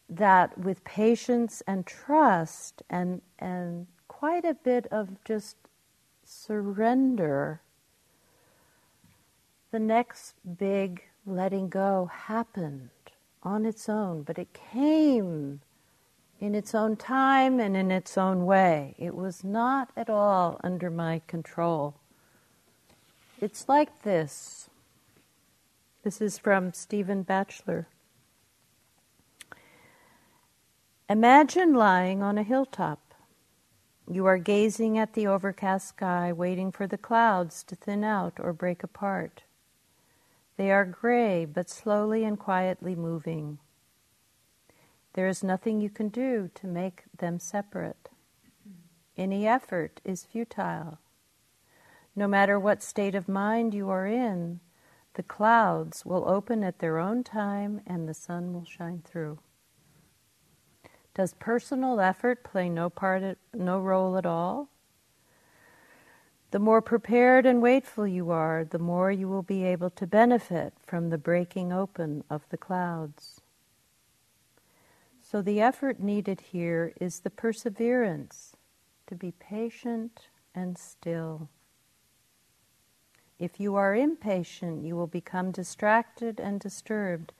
that 0.09 0.57
with 0.57 0.83
patience 0.83 1.61
and 1.67 1.85
trust 1.85 2.81
and, 2.89 3.21
and 3.37 3.87
quite 4.07 4.43
a 4.43 4.53
bit 4.53 4.87
of 4.91 5.23
just 5.23 5.55
surrender, 6.23 7.61
the 9.71 9.79
next 9.79 10.33
big 10.57 11.03
letting 11.25 11.69
go 11.69 12.09
happened 12.11 12.89
on 13.43 13.65
its 13.65 13.87
own, 13.87 14.23
but 14.23 14.39
it 14.39 14.53
came 14.53 15.61
in 16.39 16.55
its 16.55 16.73
own 16.73 16.95
time 16.95 17.59
and 17.59 17.75
in 17.75 17.91
its 17.91 18.17
own 18.17 18.45
way. 18.45 18.95
It 18.97 19.15
was 19.15 19.43
not 19.43 19.91
at 19.95 20.09
all 20.09 20.59
under 20.63 20.89
my 20.89 21.21
control. 21.27 21.95
It's 23.41 23.69
like 23.69 24.03
this. 24.03 24.69
This 26.03 26.21
is 26.21 26.37
from 26.37 26.73
Stephen 26.73 27.23
Batchelor. 27.23 27.87
Imagine 31.11 31.73
lying 31.73 32.21
on 32.21 32.37
a 32.37 32.43
hilltop. 32.43 33.15
You 34.07 34.27
are 34.27 34.37
gazing 34.37 34.95
at 34.99 35.13
the 35.13 35.25
overcast 35.25 35.87
sky, 35.87 36.31
waiting 36.31 36.71
for 36.71 36.85
the 36.85 36.99
clouds 36.99 37.63
to 37.63 37.75
thin 37.75 38.03
out 38.03 38.33
or 38.37 38.53
break 38.53 38.83
apart. 38.83 39.41
They 40.55 40.69
are 40.69 40.85
gray, 40.85 41.45
but 41.45 41.67
slowly 41.67 42.23
and 42.23 42.37
quietly 42.37 42.95
moving. 42.95 43.57
There 45.13 45.27
is 45.27 45.43
nothing 45.43 45.81
you 45.81 45.89
can 45.89 46.09
do 46.09 46.51
to 46.53 46.67
make 46.67 47.05
them 47.17 47.39
separate. 47.39 48.09
Any 49.17 49.47
effort 49.47 50.01
is 50.05 50.25
futile. 50.25 50.99
No 52.15 52.27
matter 52.27 52.59
what 52.59 52.83
state 52.83 53.15
of 53.15 53.27
mind 53.27 53.73
you 53.73 53.89
are 53.89 54.05
in, 54.05 54.59
the 55.15 55.23
clouds 55.23 56.05
will 56.05 56.29
open 56.29 56.63
at 56.63 56.77
their 56.77 56.99
own 56.99 57.23
time 57.23 57.81
and 57.87 58.07
the 58.07 58.13
sun 58.13 58.53
will 58.53 58.65
shine 58.65 59.01
through. 59.03 59.39
Does 61.13 61.33
personal 61.33 61.99
effort 61.99 62.43
play 62.43 62.69
no 62.69 62.89
part, 62.89 63.37
no 63.53 63.79
role 63.79 64.17
at 64.17 64.25
all? 64.25 64.69
The 66.51 66.59
more 66.59 66.81
prepared 66.81 67.45
and 67.45 67.61
waitful 67.61 68.07
you 68.07 68.31
are, 68.31 68.65
the 68.65 68.79
more 68.79 69.11
you 69.11 69.27
will 69.27 69.43
be 69.43 69.63
able 69.63 69.91
to 69.91 70.07
benefit 70.07 70.73
from 70.85 71.09
the 71.09 71.17
breaking 71.17 71.71
open 71.71 72.23
of 72.29 72.41
the 72.49 72.57
clouds. 72.57 73.41
So, 75.21 75.43
the 75.43 75.61
effort 75.61 75.99
needed 75.99 76.41
here 76.41 76.91
is 76.99 77.19
the 77.19 77.29
perseverance 77.29 78.55
to 79.05 79.13
be 79.13 79.31
patient 79.31 80.29
and 80.55 80.75
still. 80.75 81.49
If 83.37 83.59
you 83.59 83.75
are 83.75 83.95
impatient, 83.95 84.83
you 84.83 84.95
will 84.95 85.07
become 85.07 85.51
distracted 85.51 86.39
and 86.39 86.59
disturbed, 86.59 87.31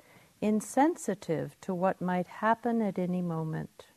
insensitive 0.42 1.60
to 1.62 1.74
what 1.74 2.02
might 2.02 2.28
happen 2.28 2.82
at 2.82 2.98
any 2.98 3.22
moment. 3.22 3.88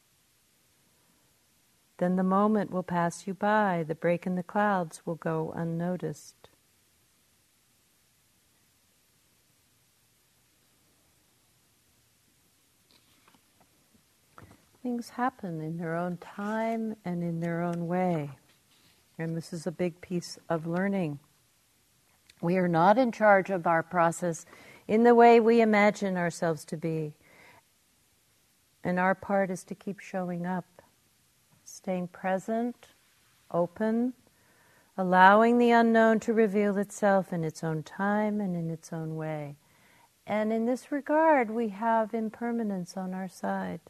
Then 1.99 2.17
the 2.17 2.25
moment 2.25 2.71
will 2.71 2.83
pass 2.83 3.27
you 3.27 3.35
by, 3.35 3.85
the 3.87 3.95
break 3.95 4.27
in 4.27 4.35
the 4.35 4.43
clouds 4.43 5.03
will 5.05 5.15
go 5.15 5.53
unnoticed. 5.55 6.49
Things 14.83 15.11
happen 15.11 15.61
in 15.61 15.79
their 15.79 15.95
own 15.95 16.17
time 16.17 16.97
and 17.05 17.23
in 17.23 17.39
their 17.39 17.63
own 17.63 17.87
way. 17.87 18.31
And 19.17 19.37
this 19.37 19.53
is 19.53 19.65
a 19.65 19.71
big 19.71 20.01
piece 20.01 20.39
of 20.49 20.67
learning. 20.67 21.21
We 22.41 22.57
are 22.57 22.67
not 22.67 22.99
in 22.99 23.13
charge 23.13 23.51
of 23.51 23.69
our 23.69 23.85
process 23.85 24.45
in 24.87 25.05
the 25.05 25.15
way 25.15 25.41
we 25.41 25.61
imagine 25.61 26.17
ourselves 26.17 26.65
to 26.67 26.77
be. 26.77 27.15
And 28.85 28.99
our 28.99 29.15
part 29.15 29.51
is 29.51 29.65
to 29.65 29.75
keep 29.75 30.01
showing 30.01 30.45
up, 30.45 30.83
staying 31.65 32.09
present, 32.09 32.89
open, 33.51 34.15
allowing 34.97 35.59
the 35.59 35.71
unknown 35.71 36.21
to 36.21 36.33
reveal 36.33 36.77
itself 36.77 37.33
in 37.33 37.45
its 37.45 37.63
own 37.63 37.83
time 37.83 38.41
and 38.41 38.57
in 38.57 38.71
its 38.71 38.93
own 38.93 39.17
way. 39.17 39.57
And 40.27 40.53
in 40.53 40.67
this 40.67 40.93
regard, 40.93 41.51
we 41.51 41.69
have 41.69 42.15
impermanence 42.15 42.97
on 42.97 43.15
our 43.15 43.29
side. 43.29 43.81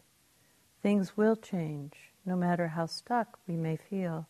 Things 0.83 1.17
will 1.17 1.37
change, 1.37 2.13
no 2.25 2.37
matter 2.37 2.69
how 2.69 2.87
stuck 2.87 3.39
we 3.47 3.57
may 3.57 3.77
feel. 3.77 4.27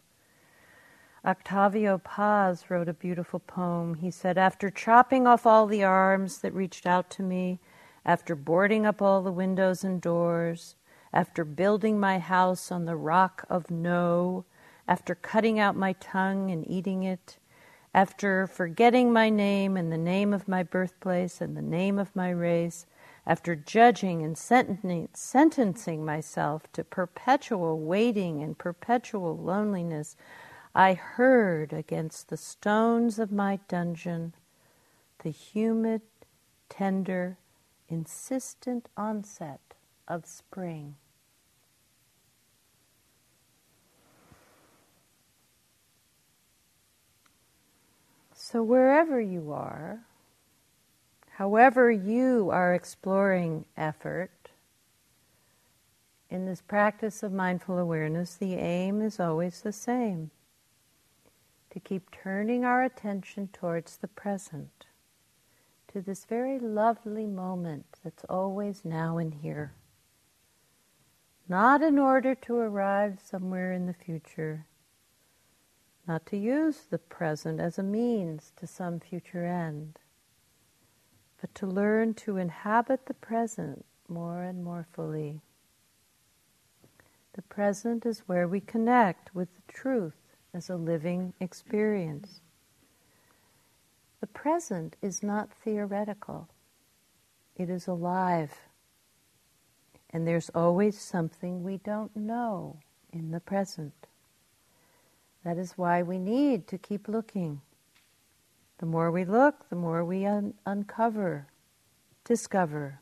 Octavio 1.24 1.98
Paz 1.98 2.68
wrote 2.68 2.88
a 2.88 2.92
beautiful 2.92 3.38
poem. 3.38 3.94
He 3.94 4.10
said, 4.10 4.36
After 4.36 4.70
chopping 4.70 5.24
off 5.24 5.46
all 5.46 5.68
the 5.68 5.84
arms 5.84 6.38
that 6.38 6.52
reached 6.52 6.84
out 6.84 7.10
to 7.10 7.22
me, 7.22 7.60
after 8.04 8.34
boarding 8.34 8.84
up 8.84 9.00
all 9.00 9.22
the 9.22 9.30
windows 9.30 9.84
and 9.84 10.00
doors, 10.00 10.74
after 11.12 11.44
building 11.44 12.00
my 12.00 12.18
house 12.18 12.72
on 12.72 12.86
the 12.86 12.96
rock 12.96 13.44
of 13.48 13.70
no, 13.70 14.44
after 14.88 15.14
cutting 15.14 15.60
out 15.60 15.76
my 15.76 15.92
tongue 15.92 16.50
and 16.50 16.68
eating 16.68 17.04
it, 17.04 17.38
after 17.94 18.48
forgetting 18.48 19.12
my 19.12 19.30
name 19.30 19.76
and 19.76 19.92
the 19.92 19.98
name 19.98 20.32
of 20.34 20.48
my 20.48 20.64
birthplace 20.64 21.40
and 21.40 21.56
the 21.56 21.62
name 21.62 22.00
of 22.00 22.16
my 22.16 22.30
race, 22.30 22.84
after 23.24 23.54
judging 23.54 24.24
and 24.24 24.36
sentencing 24.36 26.04
myself 26.04 26.72
to 26.72 26.82
perpetual 26.82 27.78
waiting 27.78 28.42
and 28.42 28.58
perpetual 28.58 29.36
loneliness, 29.36 30.16
I 30.74 30.94
heard 30.94 31.72
against 31.72 32.28
the 32.28 32.36
stones 32.36 33.18
of 33.18 33.30
my 33.30 33.60
dungeon 33.68 34.34
the 35.22 35.30
humid, 35.30 36.02
tender, 36.68 37.38
insistent 37.88 38.88
onset 38.96 39.60
of 40.08 40.26
spring. 40.26 40.96
So, 48.34 48.62
wherever 48.64 49.20
you 49.20 49.52
are, 49.52 50.00
However, 51.36 51.90
you 51.90 52.50
are 52.50 52.74
exploring 52.74 53.64
effort, 53.76 54.50
in 56.28 56.46
this 56.46 56.60
practice 56.60 57.22
of 57.22 57.32
mindful 57.32 57.78
awareness, 57.78 58.36
the 58.36 58.54
aim 58.54 59.00
is 59.00 59.18
always 59.18 59.62
the 59.62 59.72
same 59.72 60.30
to 61.72 61.80
keep 61.80 62.10
turning 62.10 62.64
our 62.64 62.84
attention 62.84 63.48
towards 63.52 63.96
the 63.96 64.08
present, 64.08 64.86
to 65.88 66.00
this 66.00 66.24
very 66.24 66.58
lovely 66.58 67.26
moment 67.26 67.86
that's 68.04 68.24
always 68.24 68.84
now 68.84 69.18
and 69.18 69.34
here. 69.34 69.74
Not 71.48 71.82
in 71.82 71.98
order 71.98 72.34
to 72.36 72.56
arrive 72.56 73.18
somewhere 73.22 73.72
in 73.72 73.86
the 73.86 73.94
future, 73.94 74.66
not 76.06 76.24
to 76.26 76.36
use 76.36 76.82
the 76.88 76.98
present 76.98 77.58
as 77.60 77.78
a 77.78 77.82
means 77.82 78.52
to 78.56 78.66
some 78.66 79.00
future 79.00 79.44
end 79.44 79.98
but 81.42 81.54
to 81.56 81.66
learn 81.66 82.14
to 82.14 82.36
inhabit 82.36 83.06
the 83.06 83.14
present 83.14 83.84
more 84.08 84.44
and 84.44 84.62
more 84.62 84.86
fully. 84.92 85.40
The 87.32 87.42
present 87.42 88.06
is 88.06 88.20
where 88.26 88.46
we 88.46 88.60
connect 88.60 89.34
with 89.34 89.48
the 89.52 89.72
truth 89.72 90.14
as 90.54 90.68
a 90.68 90.76
living 90.76 91.32
experience. 91.40 92.40
The 94.20 94.26
present 94.26 94.96
is 95.02 95.22
not 95.22 95.50
theoretical, 95.50 96.48
it 97.56 97.68
is 97.68 97.86
alive. 97.86 98.52
And 100.14 100.28
there's 100.28 100.50
always 100.50 101.00
something 101.00 101.62
we 101.62 101.78
don't 101.78 102.14
know 102.14 102.76
in 103.14 103.30
the 103.30 103.40
present. 103.40 103.94
That 105.42 105.56
is 105.56 105.72
why 105.78 106.02
we 106.02 106.18
need 106.18 106.66
to 106.68 106.76
keep 106.76 107.08
looking 107.08 107.62
the 108.82 108.86
more 108.86 109.12
we 109.12 109.24
look, 109.24 109.68
the 109.70 109.76
more 109.76 110.04
we 110.04 110.26
un- 110.26 110.54
uncover, 110.66 111.46
discover. 112.24 112.98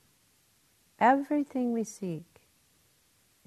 Everything 0.98 1.72
we 1.72 1.84
seek 1.84 2.30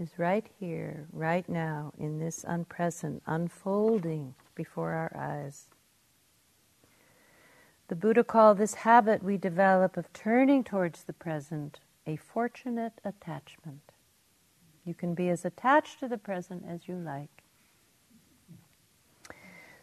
is 0.03 0.19
right 0.19 0.45
here, 0.59 1.07
right 1.13 1.47
now, 1.47 1.93
in 1.97 2.19
this 2.19 2.43
unpresent, 2.43 3.21
unfolding 3.25 4.35
before 4.53 4.91
our 4.91 5.15
eyes. 5.15 5.69
The 7.87 7.95
Buddha 7.95 8.23
called 8.23 8.57
this 8.57 8.73
habit 8.73 9.23
we 9.23 9.37
develop 9.37 9.95
of 9.95 10.11
turning 10.11 10.63
towards 10.63 11.03
the 11.03 11.13
present 11.13 11.79
a 12.05 12.17
fortunate 12.17 12.99
attachment. 13.05 13.93
You 14.85 14.93
can 14.93 15.13
be 15.13 15.29
as 15.29 15.45
attached 15.45 16.01
to 16.01 16.09
the 16.09 16.17
present 16.17 16.65
as 16.67 16.87
you 16.87 16.95
like. 16.95 17.43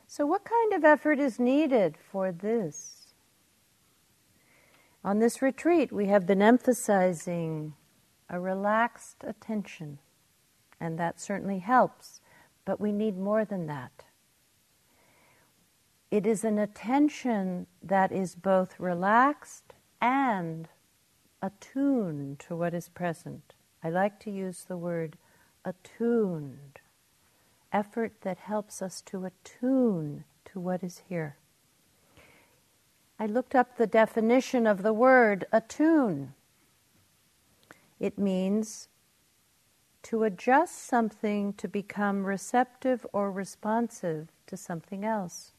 So, 0.07 0.27
what 0.27 0.45
kind 0.45 0.75
of 0.75 0.85
effort 0.85 1.19
is 1.19 1.39
needed 1.39 1.97
for 1.97 2.31
this? 2.31 3.15
On 5.03 5.19
this 5.19 5.41
retreat, 5.41 5.91
we 5.91 6.07
have 6.07 6.27
been 6.27 6.43
emphasizing 6.43 7.75
a 8.31 8.39
relaxed 8.39 9.25
attention, 9.25 9.99
and 10.81 10.99
that 10.99 11.21
certainly 11.21 11.59
helps, 11.59 12.21
but 12.65 12.81
we 12.81 12.93
need 12.93 13.19
more 13.19 13.45
than 13.45 13.67
that. 13.67 14.05
It 16.11 16.27
is 16.27 16.43
an 16.43 16.59
attention 16.59 17.67
that 17.83 18.11
is 18.11 18.35
both 18.35 18.81
relaxed 18.81 19.75
and 20.01 20.69
attuned 21.43 22.41
to 22.41 22.57
what 22.57 22.75
is 22.75 22.89
present. 22.89 23.55
I 23.83 23.91
like 23.91 24.19
to 24.21 24.31
use 24.31 24.65
the 24.65 24.77
word 24.77 25.17
attuned 25.65 26.81
effort 27.73 28.13
that 28.23 28.39
helps 28.39 28.83
us 28.83 29.01
to 29.03 29.25
attune 29.25 30.25
to 30.47 30.59
what 30.61 30.83
is 30.83 31.03
here. 31.09 31.37
I 33.19 33.27
looked 33.27 33.55
up 33.55 33.77
the 33.77 33.87
definition 33.87 34.67
of 34.67 34.83
the 34.83 34.93
word 34.93 35.45
attune. 35.53 36.35
It 37.99 38.19
means 38.19 38.89
to 40.03 40.23
adjust 40.23 40.87
something 40.87 41.53
to 41.55 41.69
become 41.69 42.25
receptive 42.25 43.07
or 43.13 43.31
responsive 43.31 44.29
to 44.47 44.57
something 44.57 45.05
else. 45.05 45.53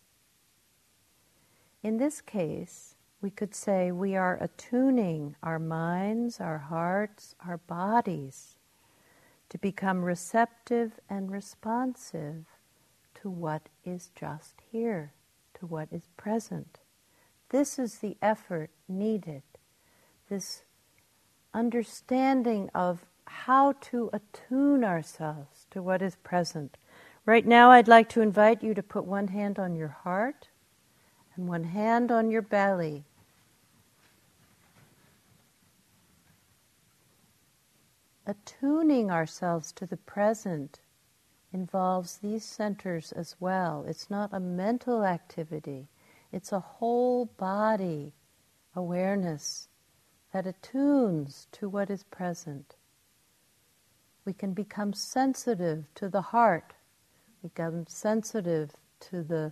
In 1.84 1.98
this 1.98 2.22
case, 2.22 2.96
we 3.22 3.30
could 3.30 3.54
say 3.54 3.92
we 3.92 4.16
are 4.16 4.38
attuning 4.42 5.36
our 5.44 5.60
minds, 5.60 6.40
our 6.40 6.58
hearts, 6.58 7.36
our 7.46 7.58
bodies 7.58 8.56
to 9.50 9.58
become 9.58 10.04
receptive 10.04 11.00
and 11.10 11.30
responsive 11.30 12.46
to 13.14 13.30
what 13.30 13.70
is 13.84 14.10
just 14.16 14.56
here, 14.72 15.14
to 15.54 15.66
what 15.66 15.90
is 15.92 16.08
present. 16.18 16.80
This 17.50 17.78
is 17.78 18.00
the 18.00 18.16
effort 18.22 18.70
needed, 18.88 19.44
this 20.30 20.64
understanding 21.54 22.70
of 22.74 23.06
how 23.32 23.74
to 23.82 24.10
attune 24.14 24.84
ourselves 24.84 25.66
to 25.72 25.82
what 25.82 26.02
is 26.02 26.16
present. 26.18 26.78
Right 27.26 27.46
now, 27.46 27.72
I'd 27.72 27.88
like 27.88 28.10
to 28.10 28.22
invite 28.22 28.62
you 28.62 28.74
to 28.74 28.84
put 28.84 29.06
one 29.06 29.30
hand 29.30 29.58
on 29.58 29.76
your 29.76 29.88
heart 29.88 30.50
and 31.36 31.48
one 31.48 31.64
hand 31.64 32.12
on 32.12 32.30
your 32.30 32.42
belly. 32.42 33.06
Attuning 38.26 39.10
ourselves 39.10 39.72
to 39.74 39.86
the 39.86 39.98
present 39.98 40.80
involves 41.54 42.18
these 42.18 42.46
centers 42.46 43.12
as 43.12 43.36
well. 43.40 43.86
It's 43.88 44.10
not 44.10 44.30
a 44.34 44.40
mental 44.40 45.04
activity, 45.04 45.88
it's 46.32 46.52
a 46.52 46.60
whole 46.60 47.26
body 47.26 48.14
awareness 48.76 49.68
that 50.32 50.48
attunes 50.48 51.48
to 51.52 51.68
what 51.68 51.90
is 51.90 52.04
present. 52.04 52.76
We 54.26 54.34
can 54.34 54.54
become 54.54 54.94
sensitive 54.94 55.86
to 55.96 56.10
the 56.10 56.22
heart, 56.22 56.74
become 57.42 57.86
sensitive 57.88 58.72
to 59.10 59.24
the 59.24 59.52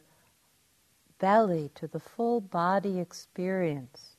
belly, 1.20 1.72
to 1.76 1.88
the 1.88 2.00
full 2.00 2.40
body 2.40 3.00
experience. 3.00 4.16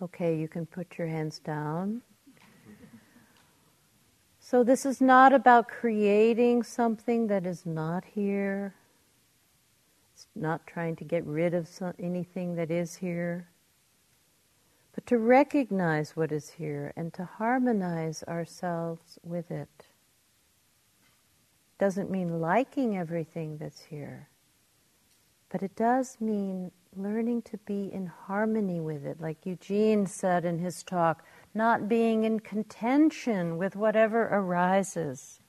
Okay, 0.00 0.36
you 0.36 0.48
can 0.48 0.66
put 0.66 0.98
your 0.98 1.06
hands 1.06 1.38
down. 1.38 2.02
So, 4.40 4.64
this 4.64 4.84
is 4.84 5.00
not 5.00 5.32
about 5.32 5.68
creating 5.68 6.64
something 6.64 7.28
that 7.28 7.46
is 7.46 7.64
not 7.64 8.04
here. 8.04 8.74
It's 10.12 10.26
not 10.34 10.66
trying 10.66 10.96
to 10.96 11.04
get 11.04 11.24
rid 11.24 11.54
of 11.54 11.68
some, 11.68 11.94
anything 11.98 12.56
that 12.56 12.70
is 12.70 12.96
here. 12.96 13.48
But 14.94 15.06
to 15.06 15.18
recognize 15.18 16.16
what 16.16 16.32
is 16.32 16.50
here 16.50 16.92
and 16.96 17.12
to 17.14 17.24
harmonize 17.24 18.22
ourselves 18.28 19.18
with 19.22 19.50
it. 19.50 19.86
Doesn't 21.78 22.10
mean 22.10 22.40
liking 22.40 22.96
everything 22.96 23.56
that's 23.56 23.80
here, 23.80 24.28
but 25.48 25.62
it 25.62 25.74
does 25.74 26.18
mean 26.20 26.70
learning 26.94 27.42
to 27.42 27.56
be 27.58 27.90
in 27.92 28.06
harmony 28.06 28.80
with 28.80 29.04
it, 29.06 29.20
like 29.20 29.46
Eugene 29.46 30.06
said 30.06 30.44
in 30.44 30.58
his 30.58 30.82
talk 30.82 31.24
not 31.54 31.88
being 31.88 32.24
in 32.24 32.40
contention 32.40 33.56
with 33.58 33.76
whatever 33.76 34.28
arises. 34.28 35.40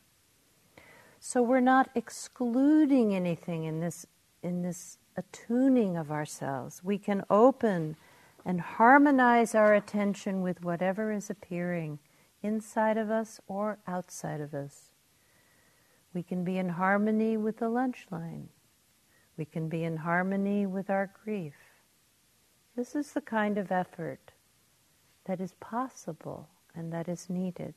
So 1.19 1.41
we're 1.41 1.59
not 1.59 1.89
excluding 1.95 3.15
anything 3.15 3.63
in 3.63 3.79
this 3.79 4.05
in 4.41 4.61
this 4.61 4.97
attuning 5.15 5.95
of 5.95 6.11
ourselves. 6.11 6.83
We 6.83 6.97
can 6.97 7.23
open 7.29 7.95
and 8.45 8.59
harmonize 8.59 9.55
our 9.55 9.73
attention 9.73 10.41
with 10.41 10.63
whatever 10.63 11.11
is 11.11 11.29
appearing 11.29 11.99
inside 12.41 12.97
of 12.97 13.09
us 13.09 13.39
or 13.47 13.79
outside 13.87 14.41
of 14.41 14.53
us. 14.53 14.91
We 16.13 16.23
can 16.23 16.43
be 16.43 16.57
in 16.57 16.69
harmony 16.69 17.37
with 17.37 17.57
the 17.57 17.69
lunch 17.69 18.05
line. 18.11 18.49
We 19.37 19.45
can 19.45 19.69
be 19.69 19.83
in 19.83 19.97
harmony 19.97 20.65
with 20.65 20.89
our 20.89 21.11
grief. 21.23 21.55
This 22.75 22.95
is 22.95 23.13
the 23.13 23.21
kind 23.21 23.57
of 23.57 23.71
effort 23.71 24.31
that 25.25 25.39
is 25.39 25.53
possible 25.59 26.49
and 26.75 26.91
that 26.91 27.07
is 27.07 27.29
needed. 27.29 27.73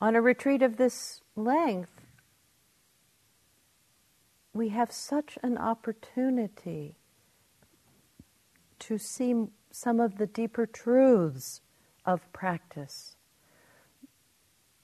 On 0.00 0.14
a 0.14 0.20
retreat 0.20 0.62
of 0.62 0.76
this 0.76 1.22
length, 1.34 2.02
we 4.52 4.68
have 4.68 4.92
such 4.92 5.38
an 5.42 5.58
opportunity 5.58 6.94
to 8.80 8.98
see 8.98 9.34
some 9.70 10.00
of 10.00 10.18
the 10.18 10.26
deeper 10.26 10.66
truths 10.66 11.60
of 12.04 12.32
practice, 12.32 13.16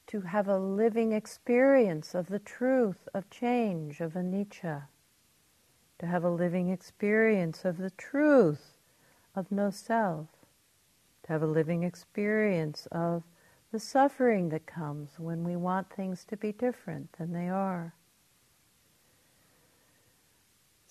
to 0.07 0.21
have 0.21 0.49
a 0.49 0.59
living 0.59 1.13
experience 1.13 2.15
of 2.15 2.29
the 2.29 2.39
truth 2.39 3.09
of 3.15 3.31
change, 3.31 4.01
of 4.01 4.13
anicca, 4.13 4.85
to 5.99 6.07
have 6.07 6.25
a 6.25 6.31
living 6.31 6.71
experience 6.71 7.65
of 7.65 7.79
the 7.79 7.91
truth 7.91 8.79
of 9.35 9.51
no 9.51 9.71
self, 9.71 10.29
to 11.23 11.33
have 11.33 11.43
a 11.43 11.47
living 11.47 11.83
experience 11.83 12.87
of 12.93 13.23
the 13.73 13.81
suffering 13.81 14.51
that 14.51 14.67
comes 14.67 15.19
when 15.19 15.43
we 15.43 15.57
want 15.57 15.91
things 15.91 16.25
to 16.25 16.37
be 16.37 16.53
different 16.53 17.13
than 17.15 17.33
they 17.33 17.49
are. 17.49 17.95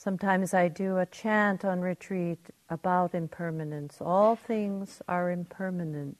Sometimes 0.03 0.53
I 0.53 0.67
do 0.67 0.97
a 0.97 1.05
chant 1.05 1.63
on 1.63 1.79
retreat 1.79 2.49
about 2.69 3.15
impermanence. 3.15 3.99
All 4.01 4.35
things 4.35 5.01
are 5.07 5.31
impermanent. 5.31 6.17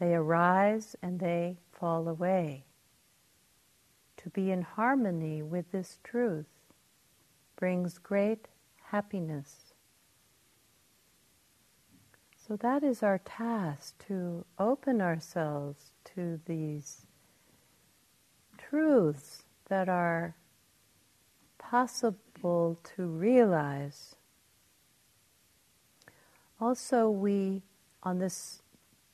They 0.00 0.14
arise 0.14 0.96
and 1.02 1.20
they 1.20 1.58
fall 1.70 2.08
away. 2.08 2.64
To 4.16 4.30
be 4.30 4.50
in 4.50 4.62
harmony 4.62 5.42
with 5.42 5.70
this 5.70 5.98
truth 6.02 6.46
brings 7.56 7.98
great 7.98 8.48
happiness. 8.84 9.74
So 12.48 12.56
that 12.56 12.82
is 12.82 13.02
our 13.02 13.18
task 13.18 14.02
to 14.08 14.46
open 14.58 15.02
ourselves 15.02 15.90
to 16.14 16.40
these 16.46 17.02
truths 18.56 19.42
that 19.68 19.90
are 19.90 20.36
possible 21.58 22.16
to 22.42 23.06
realize. 23.06 24.14
Also, 26.60 27.10
we, 27.10 27.62
on 28.02 28.18
this 28.18 28.62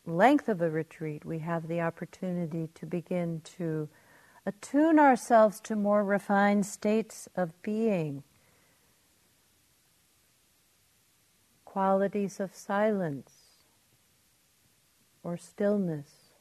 length 0.07 0.49
of 0.49 0.61
a 0.61 0.71
retreat, 0.71 1.25
we 1.25 1.39
have 1.39 1.69
the 1.69 1.81
opportunity 1.81 2.69
to 2.75 2.87
begin 2.87 3.41
to 3.57 3.89
attune 4.45 4.99
ourselves 4.99 5.61
to 5.61 5.77
more 5.77 6.05
refined 6.05 6.67
states 6.67 7.29
of 7.37 7.61
being. 7.63 8.23
Qualities 11.65 12.39
of 12.41 12.55
silence 12.55 13.33
or 15.23 15.37
stillness, 15.37 16.35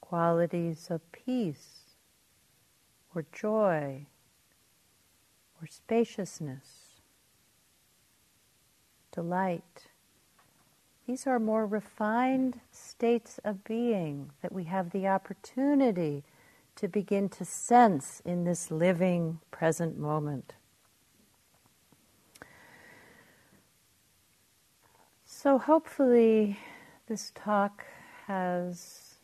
qualities 0.00 0.86
of 0.90 1.00
peace 1.12 1.96
or 3.14 3.26
joy 3.32 4.06
or 5.64 5.66
spaciousness, 5.66 7.00
delight. 9.12 9.86
These 11.06 11.26
are 11.26 11.38
more 11.38 11.66
refined 11.66 12.60
states 12.70 13.40
of 13.44 13.64
being 13.64 14.30
that 14.42 14.52
we 14.52 14.64
have 14.64 14.90
the 14.90 15.06
opportunity 15.08 16.22
to 16.76 16.86
begin 16.86 17.30
to 17.30 17.46
sense 17.46 18.20
in 18.26 18.44
this 18.44 18.70
living 18.70 19.40
present 19.50 19.98
moment. 19.98 20.52
So, 25.24 25.56
hopefully, 25.56 26.58
this 27.06 27.32
talk 27.34 27.86
has 28.26 29.14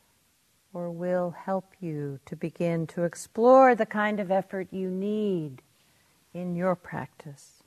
or 0.73 0.91
will 0.91 1.33
help 1.33 1.75
you 1.81 2.19
to 2.25 2.35
begin 2.35 2.87
to 2.87 3.03
explore 3.03 3.75
the 3.75 3.87
kind 3.87 4.21
of 4.21 4.31
effort 4.31 4.69
you 4.71 4.89
need 4.89 5.61
in 6.33 6.55
your 6.55 6.75
practice. 6.75 7.63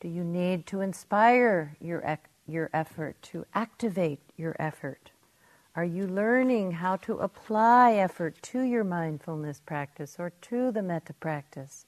Do 0.00 0.08
you 0.08 0.24
need 0.24 0.66
to 0.66 0.80
inspire 0.80 1.76
your, 1.80 2.18
your 2.46 2.70
effort, 2.72 3.20
to 3.22 3.46
activate 3.54 4.20
your 4.36 4.56
effort? 4.58 5.10
Are 5.74 5.84
you 5.84 6.06
learning 6.06 6.72
how 6.72 6.96
to 6.96 7.18
apply 7.18 7.92
effort 7.92 8.42
to 8.42 8.60
your 8.60 8.84
mindfulness 8.84 9.60
practice 9.64 10.16
or 10.18 10.30
to 10.42 10.70
the 10.70 10.82
metta 10.82 11.14
practice? 11.14 11.86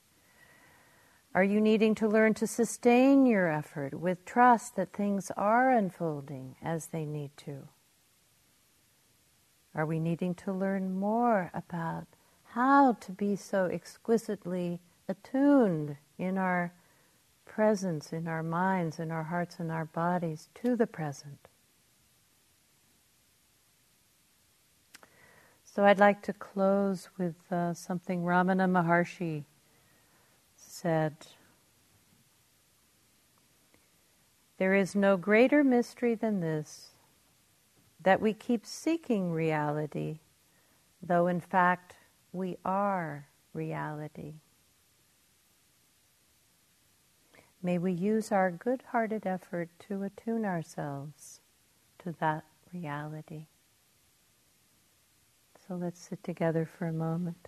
Are 1.35 1.43
you 1.43 1.59
needing 1.59 1.93
to 1.95 2.07
learn 2.07 2.33
to 2.35 2.47
sustain 2.47 3.25
your 3.25 3.51
effort 3.51 3.93
with 3.93 4.23
trust 4.23 4.77
that 4.77 4.93
things 4.93 5.29
are 5.35 5.69
unfolding 5.69 6.55
as 6.63 6.87
they 6.87 7.05
need 7.05 7.31
to? 7.37 7.67
Are 9.75 9.85
we 9.85 9.99
needing 9.99 10.33
to 10.35 10.53
learn 10.53 10.97
more 10.97 11.51
about 11.53 12.07
how 12.53 12.93
to 12.93 13.11
be 13.11 13.35
so 13.35 13.65
exquisitely 13.65 14.79
attuned 15.07 15.97
in 16.17 16.37
our 16.37 16.73
presence, 17.45 18.11
in 18.13 18.27
our 18.27 18.43
minds, 18.43 18.99
in 18.99 19.11
our 19.11 19.23
hearts, 19.23 19.57
and 19.59 19.71
our 19.71 19.85
bodies 19.85 20.49
to 20.55 20.75
the 20.75 20.87
present? 20.87 21.47
So 25.63 25.83
I'd 25.83 25.99
like 25.99 26.21
to 26.23 26.33
close 26.33 27.09
with 27.17 27.35
uh, 27.51 27.73
something 27.73 28.23
Ramana 28.23 28.69
Maharshi 28.69 29.43
said 30.55 31.15
There 34.57 34.73
is 34.73 34.95
no 34.95 35.17
greater 35.17 35.63
mystery 35.63 36.15
than 36.15 36.39
this 36.39 36.91
that 38.01 38.21
we 38.21 38.33
keep 38.33 38.65
seeking 38.65 39.31
reality, 39.31 40.19
though 41.01 41.27
in 41.27 41.41
fact 41.41 41.95
we 42.31 42.57
are 42.63 43.27
reality. 43.53 44.35
May 47.65 47.79
we 47.79 47.93
use 47.93 48.31
our 48.31 48.51
good 48.51 48.83
hearted 48.91 49.25
effort 49.25 49.69
to 49.87 50.03
attune 50.03 50.45
ourselves 50.45 51.39
to 51.97 52.11
that 52.19 52.43
reality. 52.71 53.47
So 55.67 55.73
let's 55.73 55.99
sit 55.99 56.23
together 56.23 56.69
for 56.77 56.85
a 56.85 56.93
moment. 56.93 57.47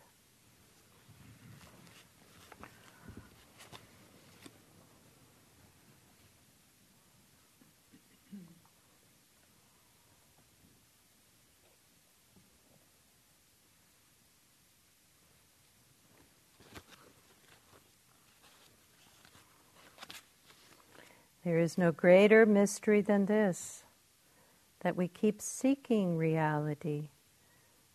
There 21.48 21.60
is 21.60 21.78
no 21.78 21.94
greater 21.94 22.46
mystery 22.46 23.00
than 23.00 23.26
this 23.26 23.86
that 24.82 24.98
we 24.98 25.08
keep 25.08 25.42
seeking 25.42 26.18
reality, 26.18 27.08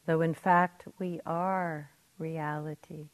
though 0.07 0.22
in 0.22 0.32
fact 0.32 0.84
we 0.98 1.20
are 1.26 1.90
reality. 2.18 3.11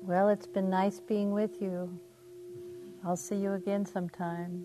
Well, 0.00 0.30
it's 0.30 0.46
been 0.46 0.70
nice 0.70 1.00
being 1.00 1.32
with 1.32 1.60
you. 1.60 2.00
I'll 3.04 3.14
see 3.14 3.36
you 3.36 3.52
again 3.52 3.84
sometime. 3.84 4.64